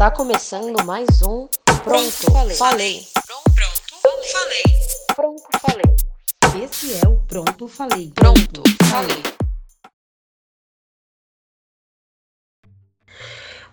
Está 0.00 0.10
começando 0.10 0.82
mais 0.86 1.20
um 1.20 1.46
Pronto, 1.84 2.32
falei. 2.32 2.56
falei. 2.56 3.06
Pronto, 3.54 4.24
falei. 4.32 4.62
Pronto, 5.14 5.42
falei. 5.60 6.64
Esse 6.64 7.04
é 7.04 7.06
o 7.06 7.18
Pronto, 7.26 7.68
falei. 7.68 8.10
Pronto, 8.14 8.62
falei. 8.90 9.22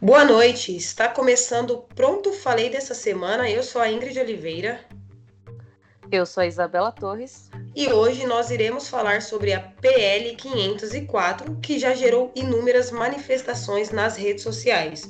Boa 0.01 0.25
noite, 0.25 0.75
está 0.75 1.07
começando 1.07 1.71
o 1.71 1.77
Pronto 1.77 2.33
Falei 2.33 2.69
dessa 2.69 2.93
semana. 2.93 3.49
Eu 3.49 3.63
sou 3.63 3.81
a 3.81 3.89
Ingrid 3.89 4.19
Oliveira. 4.19 4.83
Eu 6.11 6.25
sou 6.25 6.41
a 6.41 6.45
Isabela 6.45 6.91
Torres. 6.91 7.49
E 7.73 7.87
hoje 7.87 8.25
nós 8.25 8.51
iremos 8.51 8.89
falar 8.89 9.21
sobre 9.21 9.53
a 9.53 9.61
PL 9.61 10.35
504, 10.35 11.55
que 11.61 11.79
já 11.79 11.93
gerou 11.93 12.33
inúmeras 12.35 12.91
manifestações 12.91 13.91
nas 13.91 14.17
redes 14.17 14.43
sociais. 14.43 15.09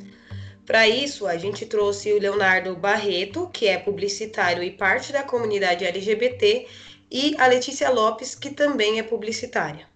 Para 0.68 0.88
isso, 0.88 1.26
a 1.26 1.38
gente 1.38 1.66
trouxe 1.66 2.14
o 2.14 2.20
Leonardo 2.20 2.76
Barreto, 2.76 3.50
que 3.50 3.68
é 3.68 3.78
publicitário 3.80 4.62
e 4.62 4.70
parte 4.70 5.14
da 5.14 5.24
comunidade 5.24 5.86
LGBT, 5.86 6.68
e 7.10 7.36
a 7.40 7.48
Letícia 7.48 7.90
Lopes, 7.90 8.36
que 8.36 8.52
também 8.52 9.00
é 9.00 9.04
publicitária. 9.04 9.88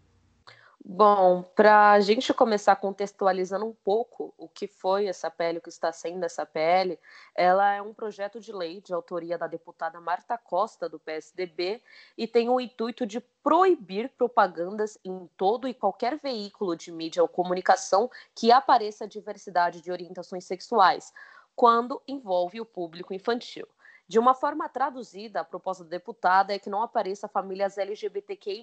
Bom, 0.84 1.44
para 1.56 1.92
a 1.92 2.00
gente 2.00 2.34
começar 2.34 2.76
contextualizando 2.76 3.66
um 3.66 3.74
pouco 3.74 4.34
o 4.36 4.50
que 4.50 4.66
foi 4.66 5.06
essa 5.06 5.30
PL, 5.30 5.60
o 5.60 5.62
que 5.62 5.70
está 5.70 5.92
sendo 5.92 6.24
essa 6.24 6.44
PL, 6.44 6.98
ela 7.36 7.72
é 7.72 7.82
um 7.82 7.94
projeto 7.94 8.40
de 8.40 8.52
lei 8.52 8.82
de 8.82 8.92
autoria 8.92 9.38
da 9.38 9.46
deputada 9.46 10.02
Marta 10.02 10.40
Costa, 10.40 10.90
do 10.90 11.00
PSDB, 11.00 11.84
e 12.18 12.28
tem 12.28 12.50
o 12.50 12.60
intuito 12.60 13.06
de 13.06 13.22
proibir 13.44 14.10
propagandas 14.18 14.98
em 15.06 15.30
todo 15.38 15.68
e 15.68 15.74
qualquer 15.74 16.18
veículo 16.18 16.76
de 16.76 16.92
mídia 16.92 17.22
ou 17.22 17.30
comunicação 17.30 18.10
que 18.34 18.52
apareça 18.52 19.08
diversidade 19.08 19.82
de 19.82 19.92
orientações 19.92 20.46
sexuais, 20.46 21.14
quando 21.56 22.02
envolve 22.08 22.60
o 22.60 22.66
público 22.66 23.14
infantil. 23.14 23.68
De 24.12 24.20
uma 24.20 24.34
forma 24.34 24.68
traduzida, 24.68 25.40
a 25.40 25.44
proposta 25.46 25.86
da 25.86 25.92
deputada 25.92 26.54
é 26.54 26.60
que 26.60 26.70
não 26.70 26.84
apareça 26.84 27.30
famílias 27.30 27.78
LGBTQI+, 27.78 28.62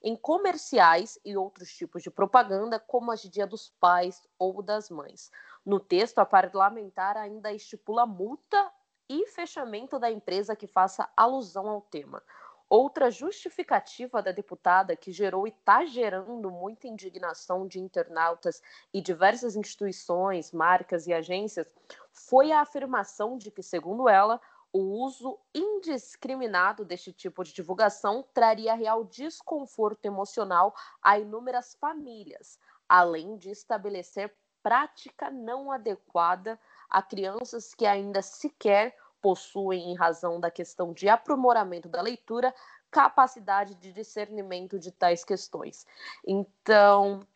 em 0.00 0.14
comerciais 0.14 1.18
e 1.24 1.36
outros 1.36 1.72
tipos 1.72 2.00
de 2.00 2.12
propaganda, 2.12 2.78
como 2.78 3.10
as 3.10 3.20
de 3.20 3.28
Dia 3.28 3.44
dos 3.44 3.70
Pais 3.80 4.22
ou 4.38 4.62
das 4.62 4.88
Mães. 4.88 5.32
No 5.66 5.80
texto, 5.80 6.20
a 6.20 6.24
parlamentar 6.24 7.16
ainda 7.16 7.52
estipula 7.52 8.06
multa 8.06 8.70
e 9.08 9.26
fechamento 9.26 9.98
da 9.98 10.12
empresa 10.12 10.54
que 10.54 10.68
faça 10.68 11.10
alusão 11.16 11.68
ao 11.68 11.80
tema. 11.80 12.22
Outra 12.70 13.10
justificativa 13.10 14.22
da 14.22 14.30
deputada, 14.30 14.94
que 14.94 15.10
gerou 15.10 15.44
e 15.48 15.50
está 15.50 15.86
gerando 15.86 16.52
muita 16.52 16.86
indignação 16.86 17.66
de 17.66 17.80
internautas 17.80 18.62
e 18.94 19.00
diversas 19.00 19.56
instituições, 19.56 20.52
marcas 20.52 21.08
e 21.08 21.12
agências, 21.12 21.74
foi 22.12 22.52
a 22.52 22.60
afirmação 22.60 23.36
de 23.36 23.50
que, 23.50 23.62
segundo 23.62 24.08
ela, 24.08 24.40
o 24.72 24.80
uso 24.80 25.38
indiscriminado 25.54 26.84
deste 26.84 27.12
tipo 27.12 27.42
de 27.42 27.52
divulgação 27.52 28.24
traria 28.34 28.74
real 28.74 29.04
desconforto 29.04 30.04
emocional 30.04 30.74
a 31.02 31.18
inúmeras 31.18 31.74
famílias, 31.80 32.58
além 32.88 33.36
de 33.36 33.50
estabelecer 33.50 34.34
prática 34.62 35.30
não 35.30 35.72
adequada 35.72 36.60
a 36.88 37.02
crianças 37.02 37.74
que 37.74 37.86
ainda 37.86 38.20
sequer 38.22 38.96
possuem, 39.20 39.90
em 39.90 39.96
razão 39.96 40.38
da 40.38 40.50
questão 40.50 40.92
de 40.92 41.08
aprimoramento 41.08 41.88
da 41.88 42.00
leitura, 42.00 42.54
capacidade 42.90 43.74
de 43.74 43.92
discernimento 43.92 44.78
de 44.78 44.92
tais 44.92 45.24
questões. 45.24 45.86
Então, 46.26 47.26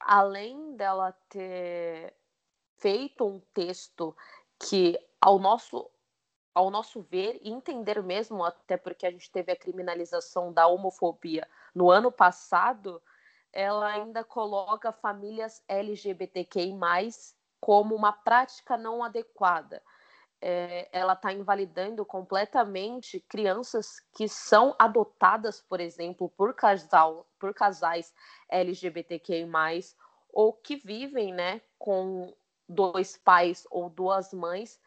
além 0.00 0.76
dela 0.76 1.12
ter 1.28 2.14
feito 2.78 3.26
um 3.26 3.40
texto 3.52 4.16
que, 4.58 4.98
ao 5.20 5.38
nosso 5.38 5.90
ao 6.58 6.72
nosso 6.72 7.02
ver 7.02 7.38
e 7.40 7.52
entender 7.52 8.02
mesmo, 8.02 8.44
até 8.44 8.76
porque 8.76 9.06
a 9.06 9.12
gente 9.12 9.30
teve 9.30 9.52
a 9.52 9.56
criminalização 9.56 10.52
da 10.52 10.66
homofobia 10.66 11.46
no 11.72 11.88
ano 11.88 12.10
passado, 12.10 13.00
ela 13.52 13.86
ainda 13.86 14.24
coloca 14.24 14.90
famílias 14.90 15.62
LGBTQI+, 15.68 16.76
como 17.60 17.94
uma 17.94 18.12
prática 18.12 18.76
não 18.76 19.04
adequada. 19.04 19.80
É, 20.40 20.88
ela 20.90 21.12
está 21.12 21.32
invalidando 21.32 22.04
completamente 22.04 23.20
crianças 23.20 24.00
que 24.12 24.28
são 24.28 24.74
adotadas, 24.80 25.60
por 25.60 25.78
exemplo, 25.78 26.28
por, 26.28 26.54
casal, 26.54 27.24
por 27.38 27.54
casais 27.54 28.12
LGBTQI+, 28.48 29.46
ou 30.32 30.52
que 30.52 30.74
vivem 30.74 31.32
né, 31.32 31.60
com 31.78 32.34
dois 32.68 33.16
pais 33.16 33.64
ou 33.70 33.88
duas 33.88 34.32
mães, 34.32 34.80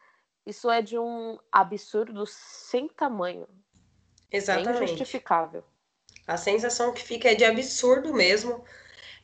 isso 0.46 0.70
é 0.70 0.82
de 0.82 0.98
um 0.98 1.38
absurdo 1.50 2.24
sem 2.26 2.88
tamanho. 2.88 3.46
Exatamente. 4.30 4.80
É 4.80 4.84
injustificável. 4.84 5.64
A 6.26 6.36
sensação 6.36 6.92
que 6.92 7.02
fica 7.02 7.30
é 7.30 7.34
de 7.34 7.44
absurdo 7.44 8.12
mesmo. 8.12 8.64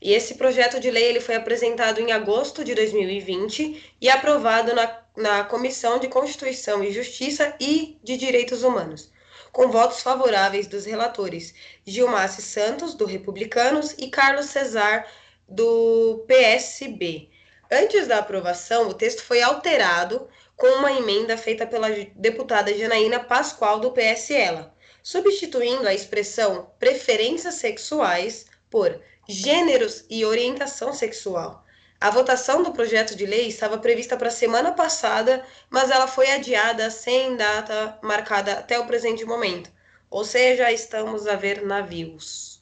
E 0.00 0.12
esse 0.12 0.36
projeto 0.36 0.78
de 0.78 0.90
lei 0.90 1.04
ele 1.04 1.20
foi 1.20 1.34
apresentado 1.34 2.00
em 2.00 2.12
agosto 2.12 2.62
de 2.62 2.74
2020 2.74 3.94
e 4.00 4.08
aprovado 4.08 4.72
na, 4.74 5.02
na 5.16 5.44
Comissão 5.44 5.98
de 5.98 6.06
Constituição 6.06 6.84
e 6.84 6.92
Justiça 6.92 7.56
e 7.58 7.98
de 8.02 8.16
Direitos 8.16 8.62
Humanos, 8.62 9.10
com 9.50 9.68
votos 9.68 10.00
favoráveis 10.00 10.68
dos 10.68 10.86
relatores 10.86 11.52
Gilmace 11.84 12.42
Santos, 12.42 12.94
do 12.94 13.06
Republicanos, 13.06 13.92
e 13.98 14.08
Carlos 14.08 14.46
Cesar, 14.46 15.04
do 15.48 16.24
PSB. 16.28 17.30
Antes 17.70 18.06
da 18.06 18.18
aprovação, 18.18 18.88
o 18.88 18.94
texto 18.94 19.22
foi 19.24 19.42
alterado 19.42 20.28
com 20.58 20.66
uma 20.78 20.92
emenda 20.92 21.36
feita 21.38 21.64
pela 21.64 21.88
deputada 22.16 22.76
Janaína 22.76 23.20
Pascoal 23.20 23.78
do 23.78 23.92
PSL, 23.92 24.66
substituindo 25.02 25.86
a 25.86 25.94
expressão 25.94 26.72
preferências 26.80 27.54
sexuais 27.54 28.46
por 28.68 29.00
gêneros 29.28 30.04
e 30.10 30.24
orientação 30.24 30.92
sexual. 30.92 31.64
A 32.00 32.10
votação 32.10 32.62
do 32.62 32.72
projeto 32.72 33.14
de 33.14 33.24
lei 33.24 33.46
estava 33.46 33.78
prevista 33.78 34.16
para 34.16 34.28
a 34.28 34.32
semana 34.32 34.72
passada, 34.72 35.44
mas 35.70 35.90
ela 35.90 36.08
foi 36.08 36.30
adiada 36.30 36.90
sem 36.90 37.36
data 37.36 37.96
marcada 38.02 38.54
até 38.54 38.78
o 38.80 38.86
presente 38.86 39.24
momento. 39.24 39.70
Ou 40.10 40.24
seja, 40.24 40.72
estamos 40.72 41.28
a 41.28 41.36
ver 41.36 41.64
navios. 41.64 42.58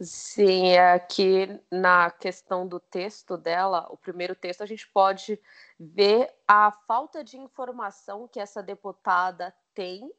Sim, 0.00 0.76
aqui 0.76 1.60
na 1.70 2.10
questão 2.10 2.66
do 2.66 2.78
texto 2.78 3.36
dela, 3.36 3.86
o 3.90 3.96
primeiro 3.96 4.34
texto, 4.34 4.62
a 4.62 4.66
gente 4.66 4.86
pode 4.86 5.40
ver 5.78 6.34
a 6.46 6.72
falta 6.72 7.22
de 7.22 7.36
informação 7.38 8.26
que 8.26 8.40
essa 8.40 8.62
deputada 8.62 9.54
tem 9.74 10.10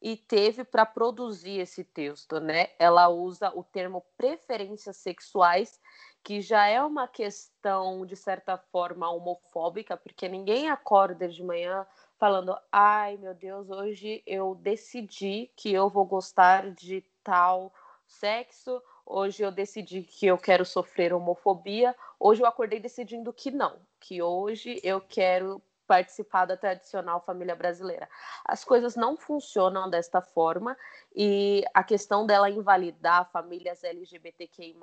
e 0.00 0.16
teve 0.16 0.62
para 0.64 0.86
produzir 0.86 1.58
esse 1.58 1.82
texto, 1.82 2.38
né? 2.38 2.68
Ela 2.78 3.08
usa 3.08 3.50
o 3.54 3.64
termo 3.64 4.04
preferências 4.16 4.96
sexuais, 4.96 5.80
que 6.22 6.40
já 6.40 6.66
é 6.66 6.80
uma 6.80 7.08
questão 7.08 8.06
de 8.06 8.14
certa 8.14 8.56
forma 8.56 9.10
homofóbica, 9.10 9.96
porque 9.96 10.28
ninguém 10.28 10.70
acorda 10.70 11.28
de 11.28 11.42
manhã 11.42 11.84
falando: 12.16 12.56
"Ai, 12.70 13.16
meu 13.16 13.34
Deus, 13.34 13.70
hoje 13.70 14.22
eu 14.26 14.54
decidi 14.54 15.50
que 15.56 15.72
eu 15.72 15.88
vou 15.88 16.04
gostar 16.04 16.70
de 16.70 17.04
tal 17.24 17.72
sexo, 18.06 18.80
hoje 19.08 19.42
eu 19.42 19.50
decidi 19.50 20.02
que 20.02 20.26
eu 20.26 20.36
quero 20.36 20.64
sofrer 20.64 21.12
homofobia, 21.12 21.96
hoje 22.20 22.42
eu 22.42 22.46
acordei 22.46 22.78
decidindo 22.78 23.32
que 23.32 23.50
não, 23.50 23.80
que 23.98 24.22
hoje 24.22 24.78
eu 24.84 25.00
quero 25.00 25.62
participar 25.88 26.44
da 26.44 26.54
tradicional 26.54 27.24
família 27.24 27.56
brasileira. 27.56 28.06
As 28.44 28.62
coisas 28.62 28.94
não 28.94 29.16
funcionam 29.16 29.88
desta 29.88 30.20
forma 30.20 30.76
e 31.16 31.64
a 31.72 31.82
questão 31.82 32.26
dela 32.26 32.50
invalidar 32.50 33.30
famílias 33.32 33.82
LGBTQI+, 33.82 34.76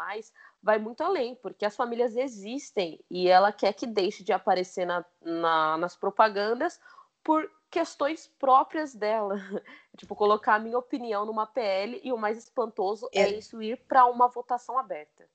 vai 0.64 0.80
muito 0.80 1.04
além, 1.04 1.36
porque 1.36 1.64
as 1.64 1.76
famílias 1.76 2.18
existem 2.18 3.00
e 3.10 3.28
ela 3.28 3.52
quer 3.52 3.74
que 3.74 3.86
deixe 3.86 4.24
de 4.24 4.34
aparecer 4.34 4.88
na, 4.88 5.06
na, 5.22 5.78
nas 5.78 5.96
propagandas 5.96 6.80
por 7.24 7.48
questões 7.70 8.30
próprias 8.40 8.94
dela. 8.94 9.40
tipo, 9.98 10.16
colocar 10.16 10.56
a 10.56 10.60
minha 10.60 10.78
opinião 10.78 11.26
numa 11.26 11.46
PL 11.46 12.00
e 12.04 12.12
o 12.12 12.18
mais 12.18 12.38
espantoso 12.38 13.10
é, 13.14 13.22
é 13.22 13.30
isso 13.38 13.62
ir 13.62 13.78
para 13.88 14.06
uma 14.06 14.28
votação 14.28 14.78
aberta. 14.78 15.28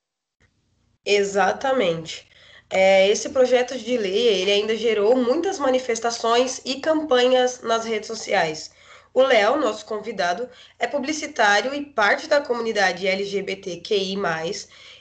Exatamente. 1.05 2.29
É, 2.69 3.09
esse 3.09 3.31
projeto 3.31 3.77
de 3.77 3.97
lei 3.97 4.29
ele 4.29 4.53
ainda 4.53 4.77
gerou 4.77 5.17
muitas 5.17 5.59
manifestações 5.59 6.61
e 6.65 6.81
campanhas 6.81 7.63
nas 7.63 7.85
redes 7.85 8.07
sociais. 8.07 8.71
O 9.13 9.23
Léo, 9.23 9.57
nosso 9.57 9.85
convidado, 9.87 10.49
é 10.79 10.87
publicitário 10.87 11.75
e 11.75 11.85
parte 11.85 12.29
da 12.29 12.41
comunidade 12.41 13.09
LGBTQI+. 13.09 14.17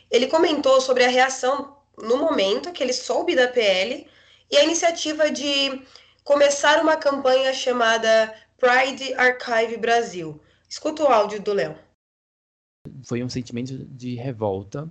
Ele 0.10 0.28
comentou 0.28 0.82
sobre 0.82 1.06
a 1.06 1.10
reação 1.10 1.78
no 1.96 2.18
momento 2.18 2.72
que 2.72 2.82
ele 2.82 2.94
soube 2.94 3.36
da 3.36 3.48
PL 3.48 4.08
e 4.50 4.58
a 4.58 4.64
iniciativa 4.64 5.30
de 5.30 5.84
começar 6.30 6.80
uma 6.80 6.96
campanha 6.96 7.52
chamada 7.52 8.32
Pride 8.60 9.16
Archive 9.16 9.78
Brasil. 9.78 10.40
Escuta 10.70 11.02
o 11.02 11.08
áudio 11.08 11.42
do 11.42 11.54
Léo. 11.54 11.76
Foi 13.04 13.24
um 13.24 13.30
sentimento 13.30 13.76
de 13.76 14.14
revolta 14.14 14.88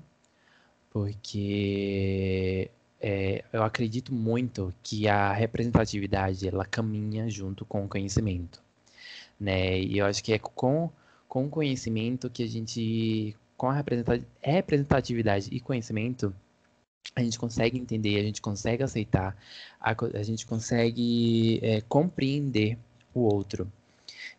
porque 0.91 2.69
é, 3.01 3.45
eu 3.53 3.63
acredito 3.63 4.13
muito 4.13 4.75
que 4.83 5.07
a 5.07 5.33
representatividade 5.33 6.49
ela 6.49 6.65
caminha 6.65 7.31
junto 7.31 7.65
com 7.65 7.85
o 7.85 7.89
conhecimento, 7.89 8.61
né? 9.39 9.79
E 9.79 9.97
eu 9.97 10.07
acho 10.07 10.25
que 10.25 10.33
é 10.33 10.41
com 10.41 10.91
com 11.29 11.45
o 11.45 11.51
conhecimento 11.51 12.29
que 12.29 12.43
a 12.43 12.49
gente, 12.49 13.37
com 13.57 13.69
a 13.69 13.85
representatividade 14.43 15.51
e 15.53 15.61
conhecimento, 15.61 16.35
a 17.15 17.23
gente 17.23 17.39
consegue 17.39 17.79
entender, 17.79 18.19
a 18.19 18.23
gente 18.23 18.41
consegue 18.41 18.83
aceitar, 18.83 19.37
a, 19.81 19.95
a 20.15 20.23
gente 20.23 20.47
consegue 20.47 21.59
é, 21.63 21.81
compreender 21.83 22.79
o 23.15 23.21
outro. 23.21 23.71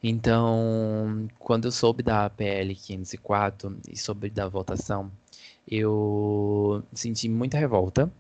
Então, 0.02 1.28
quando 1.38 1.66
eu 1.66 1.72
soube 1.72 2.02
da 2.02 2.30
PL 2.30 2.74
504 2.74 3.78
e 3.90 3.98
soube 3.98 4.30
da 4.30 4.48
votação, 4.48 5.12
eu 5.68 6.84
senti 6.94 7.28
muita 7.28 7.58
revolta. 7.58 8.12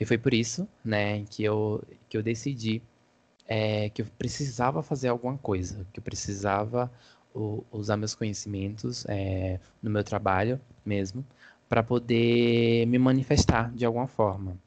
E 0.00 0.06
foi 0.06 0.16
por 0.16 0.32
isso, 0.32 0.66
né, 0.84 1.24
que 1.24 1.42
eu, 1.44 1.82
que 2.08 2.16
eu 2.16 2.22
decidi 2.22 2.80
é, 3.46 3.88
que 3.90 4.02
eu 4.02 4.06
precisava 4.18 4.82
fazer 4.82 5.08
alguma 5.08 5.36
coisa, 5.38 5.86
que 5.92 5.98
eu 5.98 6.04
precisava 6.04 6.90
o, 7.34 7.64
usar 7.72 7.96
meus 7.96 8.14
conhecimentos 8.14 9.04
é, 9.08 9.58
no 9.82 9.90
meu 9.90 10.04
trabalho 10.04 10.60
mesmo, 10.84 11.24
para 11.68 11.82
poder 11.82 12.86
me 12.86 12.98
manifestar 12.98 13.72
de 13.74 13.84
alguma 13.84 14.06
forma, 14.06 14.58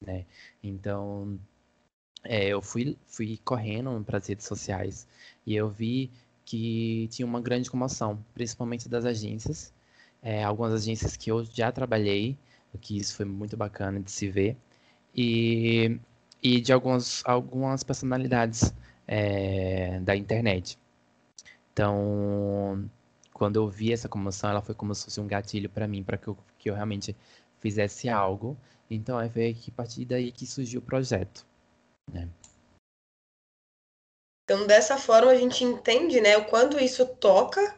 né? 0.00 0.26
Então, 0.62 1.38
é, 2.24 2.48
eu 2.48 2.60
fui, 2.62 2.96
fui 3.06 3.38
correndo 3.44 4.02
para 4.04 4.18
as 4.18 4.26
redes 4.26 4.46
sociais 4.46 5.06
e 5.46 5.54
eu 5.54 5.68
vi 5.68 6.10
que 6.44 7.08
tinha 7.10 7.26
uma 7.26 7.40
grande 7.40 7.70
comoção, 7.70 8.24
principalmente 8.34 8.88
das 8.88 9.04
agências, 9.04 9.72
é, 10.22 10.44
algumas 10.44 10.72
agências 10.72 11.16
que 11.16 11.30
eu 11.30 11.44
já 11.44 11.70
trabalhei, 11.72 12.36
que 12.80 12.96
isso 12.98 13.16
foi 13.16 13.24
muito 13.26 13.56
bacana 13.56 14.00
de 14.00 14.10
se 14.10 14.28
ver, 14.28 14.56
e, 15.14 15.98
e 16.42 16.60
de 16.60 16.72
algumas, 16.72 17.22
algumas 17.24 17.82
personalidades 17.84 18.74
é, 19.06 20.00
da 20.00 20.16
internet. 20.16 20.78
Então, 21.72 22.90
quando 23.40 23.56
eu 23.56 23.66
vi 23.66 23.90
essa 23.90 24.06
comoção, 24.06 24.50
ela 24.50 24.60
foi 24.60 24.74
como 24.74 24.94
se 24.94 25.04
fosse 25.04 25.18
um 25.18 25.26
gatilho 25.26 25.70
para 25.70 25.88
mim, 25.88 26.04
para 26.04 26.18
que 26.18 26.28
eu, 26.28 26.36
que 26.58 26.68
eu 26.68 26.74
realmente 26.74 27.16
fizesse 27.58 28.06
algo. 28.06 28.54
Então, 28.90 29.18
é 29.18 29.30
foi 29.30 29.54
que 29.54 29.70
a 29.70 29.74
partir 29.74 30.04
daí 30.04 30.30
que 30.30 30.46
surgiu 30.46 30.80
o 30.80 30.82
projeto. 30.84 31.46
Né? 32.12 32.28
Então, 34.44 34.66
dessa 34.66 34.98
forma, 34.98 35.30
a 35.30 35.36
gente 35.36 35.64
entende 35.64 36.20
né, 36.20 36.36
o 36.36 36.44
quanto 36.48 36.78
isso 36.78 37.06
toca 37.06 37.74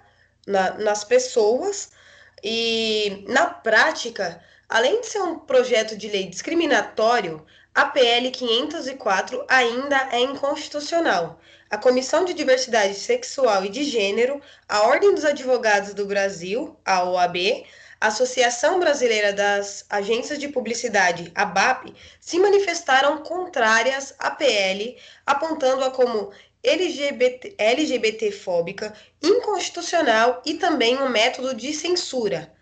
na, 0.48 0.76
nas 0.78 1.04
pessoas 1.04 1.92
e, 2.42 3.24
na 3.28 3.46
prática, 3.46 4.44
além 4.68 5.00
de 5.00 5.06
ser 5.06 5.20
um 5.20 5.38
projeto 5.38 5.96
de 5.96 6.08
lei 6.08 6.28
discriminatório, 6.28 7.46
a 7.74 7.86
PL 7.86 8.30
504 8.30 9.46
ainda 9.48 10.08
é 10.12 10.20
inconstitucional, 10.20 11.40
a 11.70 11.78
Comissão 11.78 12.22
de 12.22 12.34
Diversidade 12.34 12.94
Sexual 12.94 13.64
e 13.64 13.70
de 13.70 13.82
Gênero, 13.82 14.42
a 14.68 14.82
Ordem 14.82 15.14
dos 15.14 15.24
Advogados 15.24 15.94
do 15.94 16.04
Brasil, 16.04 16.76
a 16.84 17.02
OAB, 17.02 17.64
a 17.98 18.08
Associação 18.08 18.78
Brasileira 18.78 19.32
das 19.32 19.86
Agências 19.88 20.38
de 20.38 20.48
Publicidade, 20.48 21.32
a 21.34 21.46
BAP, 21.46 21.94
se 22.20 22.38
manifestaram 22.38 23.22
contrárias 23.22 24.14
à 24.18 24.30
PL, 24.30 24.98
apontando-a 25.24 25.90
como 25.90 26.30
LGBT, 26.62 27.54
LGBTfóbica, 27.56 28.92
inconstitucional 29.22 30.42
e 30.44 30.54
também 30.54 30.98
um 30.98 31.08
método 31.08 31.54
de 31.54 31.72
censura. 31.72 32.52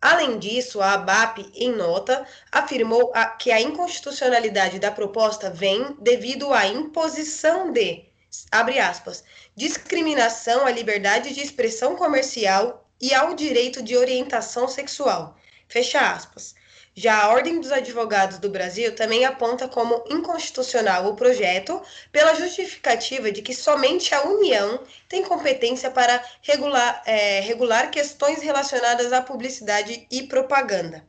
Além 0.00 0.38
disso, 0.38 0.80
a 0.80 0.94
ABAP, 0.94 1.50
em 1.54 1.72
nota, 1.72 2.26
afirmou 2.50 3.12
que 3.38 3.52
a 3.52 3.60
inconstitucionalidade 3.60 4.78
da 4.78 4.90
proposta 4.90 5.50
vem 5.50 5.94
devido 6.00 6.52
à 6.54 6.66
imposição 6.66 7.70
de 7.70 8.08
abre 8.50 8.78
aspas, 8.78 9.24
discriminação 9.56 10.64
à 10.64 10.70
liberdade 10.70 11.34
de 11.34 11.40
expressão 11.40 11.96
comercial 11.96 12.88
e 13.00 13.12
ao 13.12 13.34
direito 13.34 13.82
de 13.82 13.96
orientação 13.96 14.68
sexual, 14.68 15.36
fecha 15.68 15.98
aspas. 15.98 16.54
Já 16.94 17.22
a 17.22 17.28
Ordem 17.30 17.60
dos 17.60 17.70
Advogados 17.70 18.38
do 18.38 18.50
Brasil 18.50 18.94
também 18.94 19.24
aponta 19.24 19.68
como 19.68 20.04
inconstitucional 20.10 21.06
o 21.06 21.14
projeto 21.14 21.80
pela 22.10 22.34
justificativa 22.34 23.30
de 23.30 23.42
que 23.42 23.54
somente 23.54 24.12
a 24.14 24.24
União 24.24 24.82
tem 25.08 25.22
competência 25.22 25.90
para 25.90 26.22
regular, 26.42 27.02
é, 27.06 27.40
regular 27.40 27.90
questões 27.90 28.42
relacionadas 28.42 29.12
à 29.12 29.22
publicidade 29.22 30.06
e 30.10 30.24
propaganda. 30.24 31.04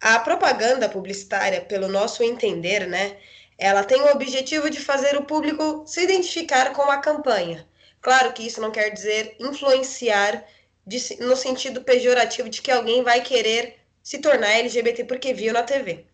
A 0.00 0.18
propaganda 0.20 0.88
publicitária, 0.88 1.60
pelo 1.60 1.88
nosso 1.88 2.22
entender, 2.22 2.86
né, 2.86 3.16
ela 3.58 3.84
tem 3.84 4.00
o 4.02 4.10
objetivo 4.12 4.70
de 4.70 4.80
fazer 4.80 5.16
o 5.16 5.24
público 5.24 5.84
se 5.86 6.02
identificar 6.02 6.72
com 6.72 6.82
a 6.82 6.98
campanha. 6.98 7.66
Claro 8.00 8.32
que 8.32 8.46
isso 8.46 8.60
não 8.60 8.70
quer 8.70 8.90
dizer 8.90 9.36
influenciar 9.38 10.44
de, 10.86 11.16
no 11.20 11.36
sentido 11.36 11.82
pejorativo 11.82 12.48
de 12.48 12.62
que 12.62 12.70
alguém 12.70 13.02
vai 13.02 13.20
querer 13.20 13.81
se 14.02 14.18
tornar 14.18 14.58
LGBT 14.58 15.04
porque 15.04 15.32
viu 15.32 15.52
na 15.52 15.62
TV. 15.62 16.06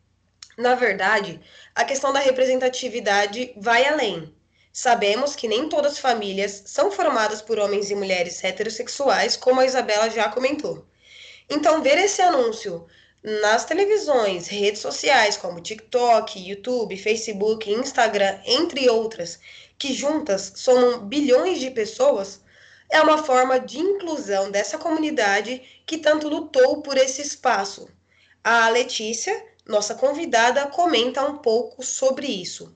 Na 0.57 0.75
verdade, 0.75 1.41
a 1.75 1.85
questão 1.85 2.13
da 2.13 2.19
representatividade 2.19 3.53
vai 3.57 3.87
além. 3.87 4.35
Sabemos 4.73 5.35
que 5.35 5.49
nem 5.49 5.69
todas 5.69 5.93
as 5.93 5.99
famílias 5.99 6.63
são 6.67 6.91
formadas 6.91 7.41
por 7.41 7.59
homens 7.59 7.91
e 7.91 7.95
mulheres 7.95 8.43
heterossexuais, 8.43 9.37
como 9.37 9.61
a 9.61 9.67
Isabela 9.67 10.11
já 10.11 10.29
comentou. 10.29 10.85
Então, 11.49 11.83
ver 11.83 11.99
esse 11.99 12.21
anúncio 12.21 12.87
nas 13.23 13.65
televisões, 13.65 14.47
redes 14.49 14.81
sociais 14.81 15.37
como 15.37 15.61
TikTok, 15.61 16.39
YouTube, 16.39 16.97
Facebook, 16.97 17.71
Instagram, 17.71 18.41
entre 18.45 18.89
outras, 18.89 19.41
que 19.79 19.93
juntas 19.93 20.53
somam 20.57 21.01
bilhões 21.01 21.59
de 21.59 21.71
pessoas, 21.71 22.41
é 22.91 23.01
uma 23.01 23.19
forma 23.19 23.59
de 23.61 23.79
inclusão 23.79 24.51
dessa 24.51 24.79
comunidade 24.79 25.63
que 25.87 25.99
tanto 25.99 26.29
lutou 26.29 26.83
por 26.83 26.97
esse 26.97 27.21
espaço. 27.23 27.89
A 28.43 28.69
Letícia, 28.69 29.45
nossa 29.67 29.95
convidada, 29.95 30.67
comenta 30.69 31.23
um 31.29 31.39
pouco 31.39 31.85
sobre 31.85 32.27
isso. 32.27 32.75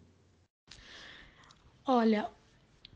Olha, 1.86 2.30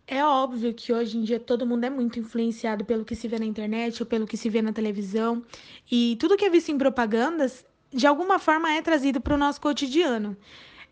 é 0.07 0.25
óbvio 0.25 0.73
que 0.73 0.93
hoje 0.93 1.19
em 1.19 1.25
dia 1.25 1.41
todo 1.41 1.67
mundo 1.67 1.85
é 1.85 1.91
muito 1.91 2.19
influenciado 2.19 2.85
pelo 2.85 3.05
que 3.05 3.17
se 3.17 3.27
vê 3.27 3.39
na 3.39 3.45
internet 3.45 4.01
ou 4.01 4.07
pelo 4.07 4.27
que 4.27 4.37
se 4.37 4.49
vê 4.49 4.63
na 4.63 4.73
televisão, 4.73 5.45
e 5.91 6.17
tudo 6.21 6.37
que 6.37 6.45
é 6.45 6.51
visto 6.51 6.71
em 6.71 6.79
propagandas, 6.79 7.65
de 7.93 8.07
alguma 8.07 8.39
forma, 8.39 8.73
é 8.73 8.83
trazido 8.83 9.21
para 9.21 9.35
o 9.35 9.39
nosso 9.39 9.61
cotidiano. 9.61 10.37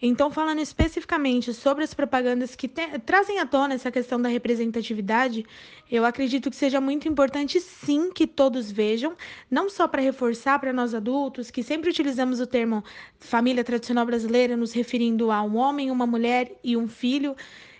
Então, 0.03 0.31
falando 0.31 0.61
especificamente 0.61 1.55
sobre 1.55 1.85
as 1.85 1.95
propagandas 1.95 2.55
que 2.55 2.69
te, 2.69 2.99
trazem 3.07 3.39
à 3.39 3.47
tona 3.47 3.75
essa 3.75 3.91
questão 3.91 4.21
da 4.21 4.29
representatividade, 4.29 5.47
eu 5.91 6.05
acredito 6.05 6.51
que 6.51 6.57
seja 6.57 6.81
muito 6.81 7.09
importante, 7.09 7.61
sim, 7.61 8.11
que 8.13 8.27
todos 8.27 8.71
vejam, 8.71 9.17
não 9.51 9.71
só 9.71 9.89
para 9.89 10.03
reforçar 10.03 10.59
para 10.59 10.73
nós 10.73 10.95
adultos, 10.95 11.51
que 11.51 11.63
sempre 11.63 11.91
utilizamos 11.91 12.41
o 12.41 12.47
termo 12.47 12.85
família 13.19 13.65
tradicional 13.65 14.05
brasileira, 14.05 14.57
nos 14.57 14.73
referindo 14.73 15.31
a 15.31 15.43
um 15.43 15.57
homem, 15.57 15.91
uma 15.91 16.07
mulher 16.07 16.53
e 16.63 16.77
um 16.77 16.89
filho 16.89 17.35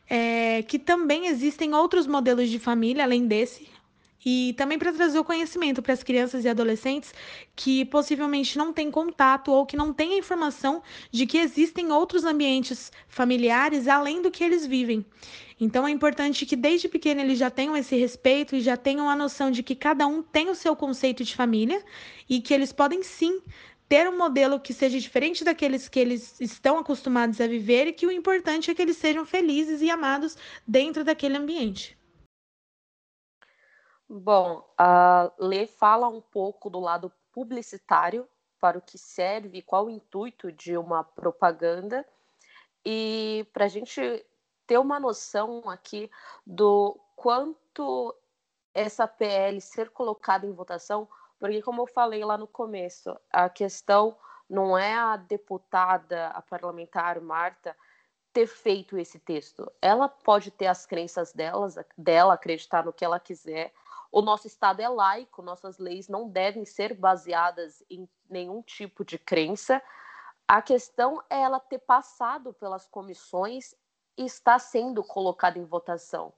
é, 0.09 0.63
que 0.63 0.79
também 0.79 1.27
existem 1.27 1.75
outros 1.75 2.07
modelos 2.07 2.49
de 2.49 2.59
família 2.59 3.05
além 3.05 3.27
desse. 3.27 3.74
E 4.25 4.55
também 4.57 4.79
para 4.79 4.93
trazer 4.93 5.19
o 5.19 5.25
conhecimento 5.25 5.83
para 5.83 5.93
as 5.93 6.03
crianças 6.03 6.45
e 6.45 6.49
adolescentes 6.49 7.13
que 7.55 7.85
possivelmente 7.85 8.57
não 8.57 8.73
têm 8.73 8.91
contato 8.91 9.53
ou 9.53 9.67
que 9.67 9.77
não 9.77 9.93
têm 9.93 10.15
a 10.15 10.19
informação 10.19 10.83
de 11.11 11.27
que 11.27 11.39
existem 11.39 11.93
outros 11.93 12.25
ambientes 12.25 12.91
familiares 13.07 13.87
além 13.87 14.23
do 14.23 14.31
que 14.31 14.43
eles 14.43 14.67
vivem. 14.67 15.05
Então 15.61 15.87
é 15.87 15.91
importante 15.91 16.47
que 16.47 16.57
desde 16.57 16.89
pequeno 16.89 17.21
eles 17.21 17.39
já 17.39 17.51
tenham 17.51 17.77
esse 17.77 17.97
respeito 17.97 18.57
e 18.57 18.61
já 18.61 18.77
tenham 18.77 19.09
a 19.09 19.15
noção 19.15 19.51
de 19.51 19.63
que 19.63 19.75
cada 19.75 20.07
um 20.07 20.23
tem 20.23 20.49
o 20.49 20.55
seu 20.55 20.75
conceito 20.75 21.23
de 21.23 21.35
família 21.35 21.83
e 22.29 22.41
que 22.41 22.53
eles 22.53 22.73
podem 22.73 23.03
sim 23.03 23.41
ter 23.89 24.09
um 24.09 24.17
modelo 24.17 24.59
que 24.59 24.73
seja 24.73 24.99
diferente 24.99 25.45
daqueles 25.45 25.89
que 25.89 26.01
eles 26.01 26.41
estão 26.41 26.79
acostumados 26.79 27.41
a 27.41 27.47
viver 27.47 27.87
e 27.87 27.93
que 27.93 28.07
o 28.07 28.11
importante 28.11 28.71
é 28.71 28.75
que 28.75 28.83
eles 28.83 28.97
sejam 28.97 29.25
felizes 29.25 29.83
e 29.83 29.91
amados 29.91 30.37
dentro 30.67 31.05
daquele 31.05 31.37
ambiente. 31.37 31.97
Bom, 34.09 34.65
a 34.77 35.33
Lê 35.39 35.67
fala 35.67 36.09
um 36.09 36.21
pouco 36.21 36.69
do 36.69 36.81
lado 36.81 37.13
publicitário, 37.33 38.29
para 38.61 38.79
o 38.79 38.83
que 38.83 38.97
serve, 38.97 39.61
qual 39.63 39.87
o 39.87 39.91
intuito 39.91 40.51
de 40.51 40.77
uma 40.77 41.05
propaganda, 41.05 42.07
e 42.85 43.47
para 43.53 43.67
a 43.67 43.69
gente 43.69 44.25
ter 44.67 44.79
uma 44.79 44.99
noção 44.99 45.69
aqui 45.69 46.11
do 46.47 46.99
quanto 47.15 48.15
essa 48.73 49.07
PL 49.07 49.61
ser 49.61 49.91
colocada 49.91 50.47
em 50.47 50.53
votação 50.53 51.09
porque, 51.45 51.61
como 51.61 51.83
eu 51.83 51.87
falei 51.87 52.25
lá 52.25 52.39
no 52.39 52.47
começo, 52.47 53.15
a 53.31 53.51
questão 53.51 54.17
não 54.49 54.79
é 54.79 54.95
a 54.95 55.15
deputada, 55.15 56.29
a 56.29 56.41
parlamentar 56.41 57.21
Marta, 57.21 57.77
ter 58.33 58.47
feito 58.47 58.97
esse 58.97 59.19
texto. 59.19 59.71
Ela 59.83 60.09
pode 60.09 60.51
ter 60.51 60.69
as 60.69 60.87
crenças 60.87 61.35
delas, 61.35 61.77
dela, 61.99 62.33
acreditar 62.33 62.85
no 62.85 62.95
que 62.95 63.05
ela 63.05 63.21
quiser. 63.21 63.75
O 64.15 64.23
nosso 64.23 64.47
Estado 64.47 64.79
é 64.79 64.89
laico, 64.89 65.43
nossas 65.43 65.77
leis 65.77 66.07
não 66.07 66.29
devem 66.29 66.65
ser 66.65 66.95
baseadas 66.95 67.83
em 67.91 68.09
nenhum 68.31 68.63
tipo 68.63 69.05
de 69.05 69.19
crença. 69.19 69.83
A 70.47 70.63
questão 70.63 71.21
é 71.29 71.41
ela 71.41 71.59
ter 71.59 71.81
passado 71.81 72.55
pelas 72.55 72.87
comissões 72.87 73.75
e 74.17 74.25
está 74.25 74.57
sendo 74.57 75.03
colocada 75.03 75.59
em 75.59 75.65
votação. 75.65 76.33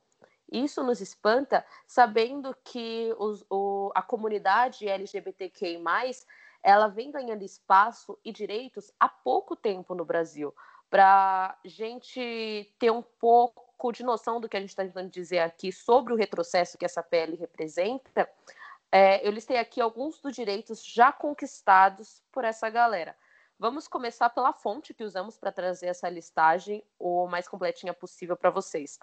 Isso 0.50 0.83
nos 0.83 1.02
espanta, 1.02 1.66
sabendo 1.87 2.56
que 2.64 3.14
os, 3.18 3.45
o, 3.50 3.92
a 3.95 4.00
comunidade 4.00 4.88
LGBTQI+, 4.88 5.78
ela 6.62 6.88
vem 6.88 7.11
ganhando 7.11 7.45
espaço 7.45 8.18
e 8.25 8.33
direitos 8.33 8.90
há 8.99 9.06
pouco 9.06 9.54
tempo 9.54 9.95
no 9.95 10.06
Brasil. 10.06 10.54
Para 10.88 11.59
gente 11.62 12.75
ter 12.78 12.90
um 12.90 13.02
pouco 13.76 13.92
de 13.92 14.02
noção 14.02 14.40
do 14.40 14.49
que 14.49 14.56
a 14.56 14.61
gente 14.61 14.71
está 14.71 14.83
tentando 14.83 15.11
dizer 15.11 15.40
aqui 15.40 15.71
sobre 15.71 16.12
o 16.12 16.16
retrocesso 16.16 16.78
que 16.78 16.85
essa 16.85 17.02
PL 17.02 17.37
representa, 17.37 18.28
é, 18.90 19.26
eu 19.26 19.30
listei 19.30 19.59
aqui 19.59 19.80
alguns 19.80 20.18
dos 20.21 20.35
direitos 20.35 20.85
já 20.85 21.12
conquistados 21.12 22.23
por 22.33 22.45
essa 22.45 22.68
galera. 22.71 23.16
Vamos 23.59 23.88
começar 23.88 24.28
pela 24.30 24.52
fonte 24.52 24.92
que 24.92 25.04
usamos 25.04 25.38
para 25.38 25.50
trazer 25.50 25.87
essa 25.87 26.09
listagem 26.09 26.83
o 26.99 27.26
mais 27.26 27.49
completinha 27.49 27.95
possível 27.95 28.37
para 28.37 28.50
vocês. 28.50 28.99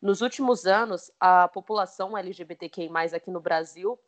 Nos 0.00 0.22
últimos 0.22 0.66
anos, 0.66 1.10
a 1.20 1.48
população 1.48 2.16
LGBTQI+, 2.16 2.88
aqui 3.14 3.30
no 3.30 3.40
Brasil, 3.40 3.98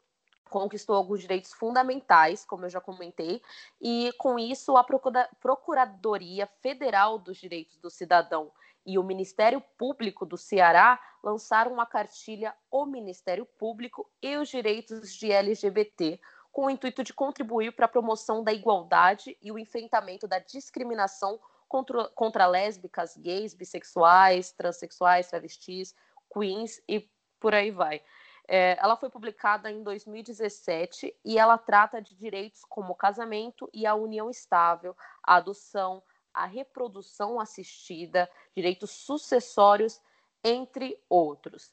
conquistou 0.49 0.97
alguns 0.97 1.21
direitos 1.21 1.53
fundamentais, 1.53 2.45
como 2.45 2.65
eu 2.65 2.71
já 2.71 2.81
comentei, 2.81 3.41
e 3.81 4.13
com 4.19 4.39
isso 4.39 4.77
a 4.77 4.85
Procuradoria 4.85 6.47
Federal 6.61 7.19
dos 7.19 7.37
Direitos 7.37 7.77
do 7.79 7.91
Cidadão 7.91 8.51
e 8.85 8.99
o 8.99 9.03
Ministério 9.03 9.61
Público 9.77 10.25
do 10.25 10.37
Ceará 10.37 11.01
lançaram 11.23 11.73
uma 11.73 11.87
cartilha 11.87 12.55
O 12.71 12.87
Ministério 12.87 13.47
Público 13.59 14.11
e 14.23 14.37
os 14.37 14.49
Direitos 14.49 15.15
de 15.15 15.31
LGBT, 15.31 16.21
com 16.51 16.67
o 16.67 16.71
intuito 16.71 17.05
de 17.05 17.13
contribuir 17.13 17.73
para 17.73 17.87
a 17.87 17.89
promoção 17.89 18.43
da 18.43 18.53
igualdade 18.53 19.37
e 19.41 19.53
o 19.53 19.59
enfrentamento 19.59 20.27
da 20.27 20.39
discriminação 20.39 21.39
contra, 21.69 22.09
contra 22.09 22.47
lésbicas, 22.47 23.17
gays, 23.17 23.55
bissexuais, 23.55 24.51
transexuais, 24.53 25.29
travestis, 25.29 25.95
queens 26.33 26.83
e 26.89 27.09
por 27.39 27.55
aí 27.55 27.71
vai. 27.71 28.03
É, 28.49 28.77
ela 28.81 28.97
foi 28.97 29.09
publicada 29.09 29.71
em 29.71 29.81
2017 29.85 31.17
e 31.25 31.39
ela 31.39 31.57
trata 31.57 32.03
de 32.03 32.17
direitos 32.17 32.63
como 32.69 32.93
o 32.93 32.97
casamento 32.97 33.71
e 33.73 33.87
a 33.87 33.95
união 33.95 34.29
estável, 34.29 34.97
a 35.23 35.37
adoção, 35.37 36.03
a 36.33 36.47
reprodução 36.47 37.41
assistida, 37.41 38.31
direitos 38.55 38.91
sucessórios, 38.91 40.01
entre 40.43 40.99
outros 41.09 41.73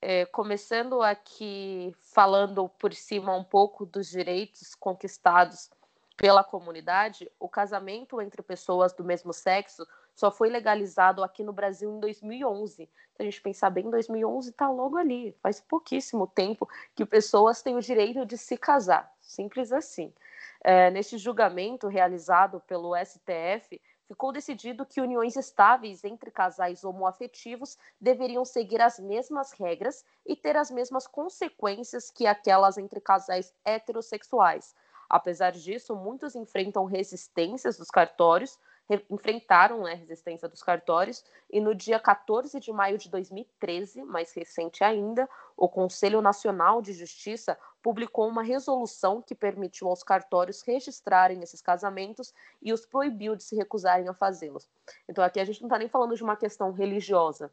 é, 0.00 0.24
começando 0.26 1.02
aqui 1.02 1.94
falando 2.00 2.68
por 2.68 2.94
cima 2.94 3.34
um 3.34 3.44
pouco 3.44 3.84
dos 3.84 4.08
direitos 4.08 4.74
conquistados 4.74 5.70
pela 6.16 6.42
comunidade, 6.42 7.30
o 7.38 7.48
casamento 7.48 8.20
entre 8.20 8.42
pessoas 8.42 8.92
do 8.92 9.04
mesmo 9.04 9.32
sexo 9.32 9.86
só 10.14 10.32
foi 10.32 10.48
legalizado 10.48 11.22
aqui 11.22 11.44
no 11.44 11.52
Brasil 11.52 11.90
em 11.92 12.00
2011. 12.00 12.88
Se 13.14 13.22
a 13.22 13.24
gente 13.24 13.40
pensar 13.40 13.70
bem, 13.70 13.88
2011 13.88 14.50
está 14.50 14.68
logo 14.68 14.96
ali, 14.96 15.32
faz 15.40 15.60
pouquíssimo 15.60 16.26
tempo 16.26 16.68
que 16.94 17.06
pessoas 17.06 17.62
têm 17.62 17.76
o 17.76 17.80
direito 17.80 18.26
de 18.26 18.36
se 18.36 18.56
casar, 18.56 19.12
simples 19.20 19.72
assim. 19.72 20.12
É, 20.60 20.90
neste 20.90 21.16
julgamento 21.18 21.86
realizado 21.86 22.60
pelo 22.66 22.96
STF, 22.96 23.80
ficou 24.08 24.32
decidido 24.32 24.86
que 24.86 25.02
uniões 25.02 25.36
estáveis 25.36 26.02
entre 26.02 26.30
casais 26.30 26.82
homoafetivos 26.82 27.76
deveriam 28.00 28.44
seguir 28.44 28.80
as 28.80 28.98
mesmas 28.98 29.52
regras 29.52 30.02
e 30.26 30.34
ter 30.34 30.56
as 30.56 30.70
mesmas 30.70 31.06
consequências 31.06 32.10
que 32.10 32.26
aquelas 32.26 32.78
entre 32.78 33.00
casais 33.00 33.54
heterossexuais. 33.64 34.74
Apesar 35.10 35.52
disso, 35.52 35.94
muitos 35.94 36.34
enfrentam 36.34 36.84
resistências 36.86 37.76
dos 37.76 37.88
cartórios, 37.88 38.58
enfrentaram 39.10 39.82
né, 39.82 39.92
a 39.92 39.96
resistência 39.96 40.48
dos 40.48 40.62
cartórios, 40.62 41.24
e 41.50 41.60
no 41.60 41.74
dia 41.74 41.98
14 41.98 42.58
de 42.58 42.72
maio 42.72 42.96
de 42.96 43.10
2013, 43.10 44.02
mais 44.02 44.32
recente 44.32 44.82
ainda, 44.82 45.28
o 45.56 45.68
Conselho 45.68 46.22
Nacional 46.22 46.80
de 46.80 46.92
Justiça 46.92 47.58
publicou 47.82 48.26
uma 48.28 48.42
resolução 48.42 49.20
que 49.20 49.34
permitiu 49.34 49.88
aos 49.88 50.02
cartórios 50.02 50.62
registrarem 50.62 51.42
esses 51.42 51.60
casamentos 51.60 52.32
e 52.62 52.72
os 52.72 52.86
proibiu 52.86 53.36
de 53.36 53.44
se 53.44 53.56
recusarem 53.56 54.08
a 54.08 54.14
fazê-los. 54.14 54.68
Então, 55.08 55.22
aqui 55.22 55.38
a 55.38 55.44
gente 55.44 55.60
não 55.60 55.68
está 55.68 55.78
nem 55.78 55.88
falando 55.88 56.16
de 56.16 56.22
uma 56.22 56.36
questão 56.36 56.72
religiosa, 56.72 57.50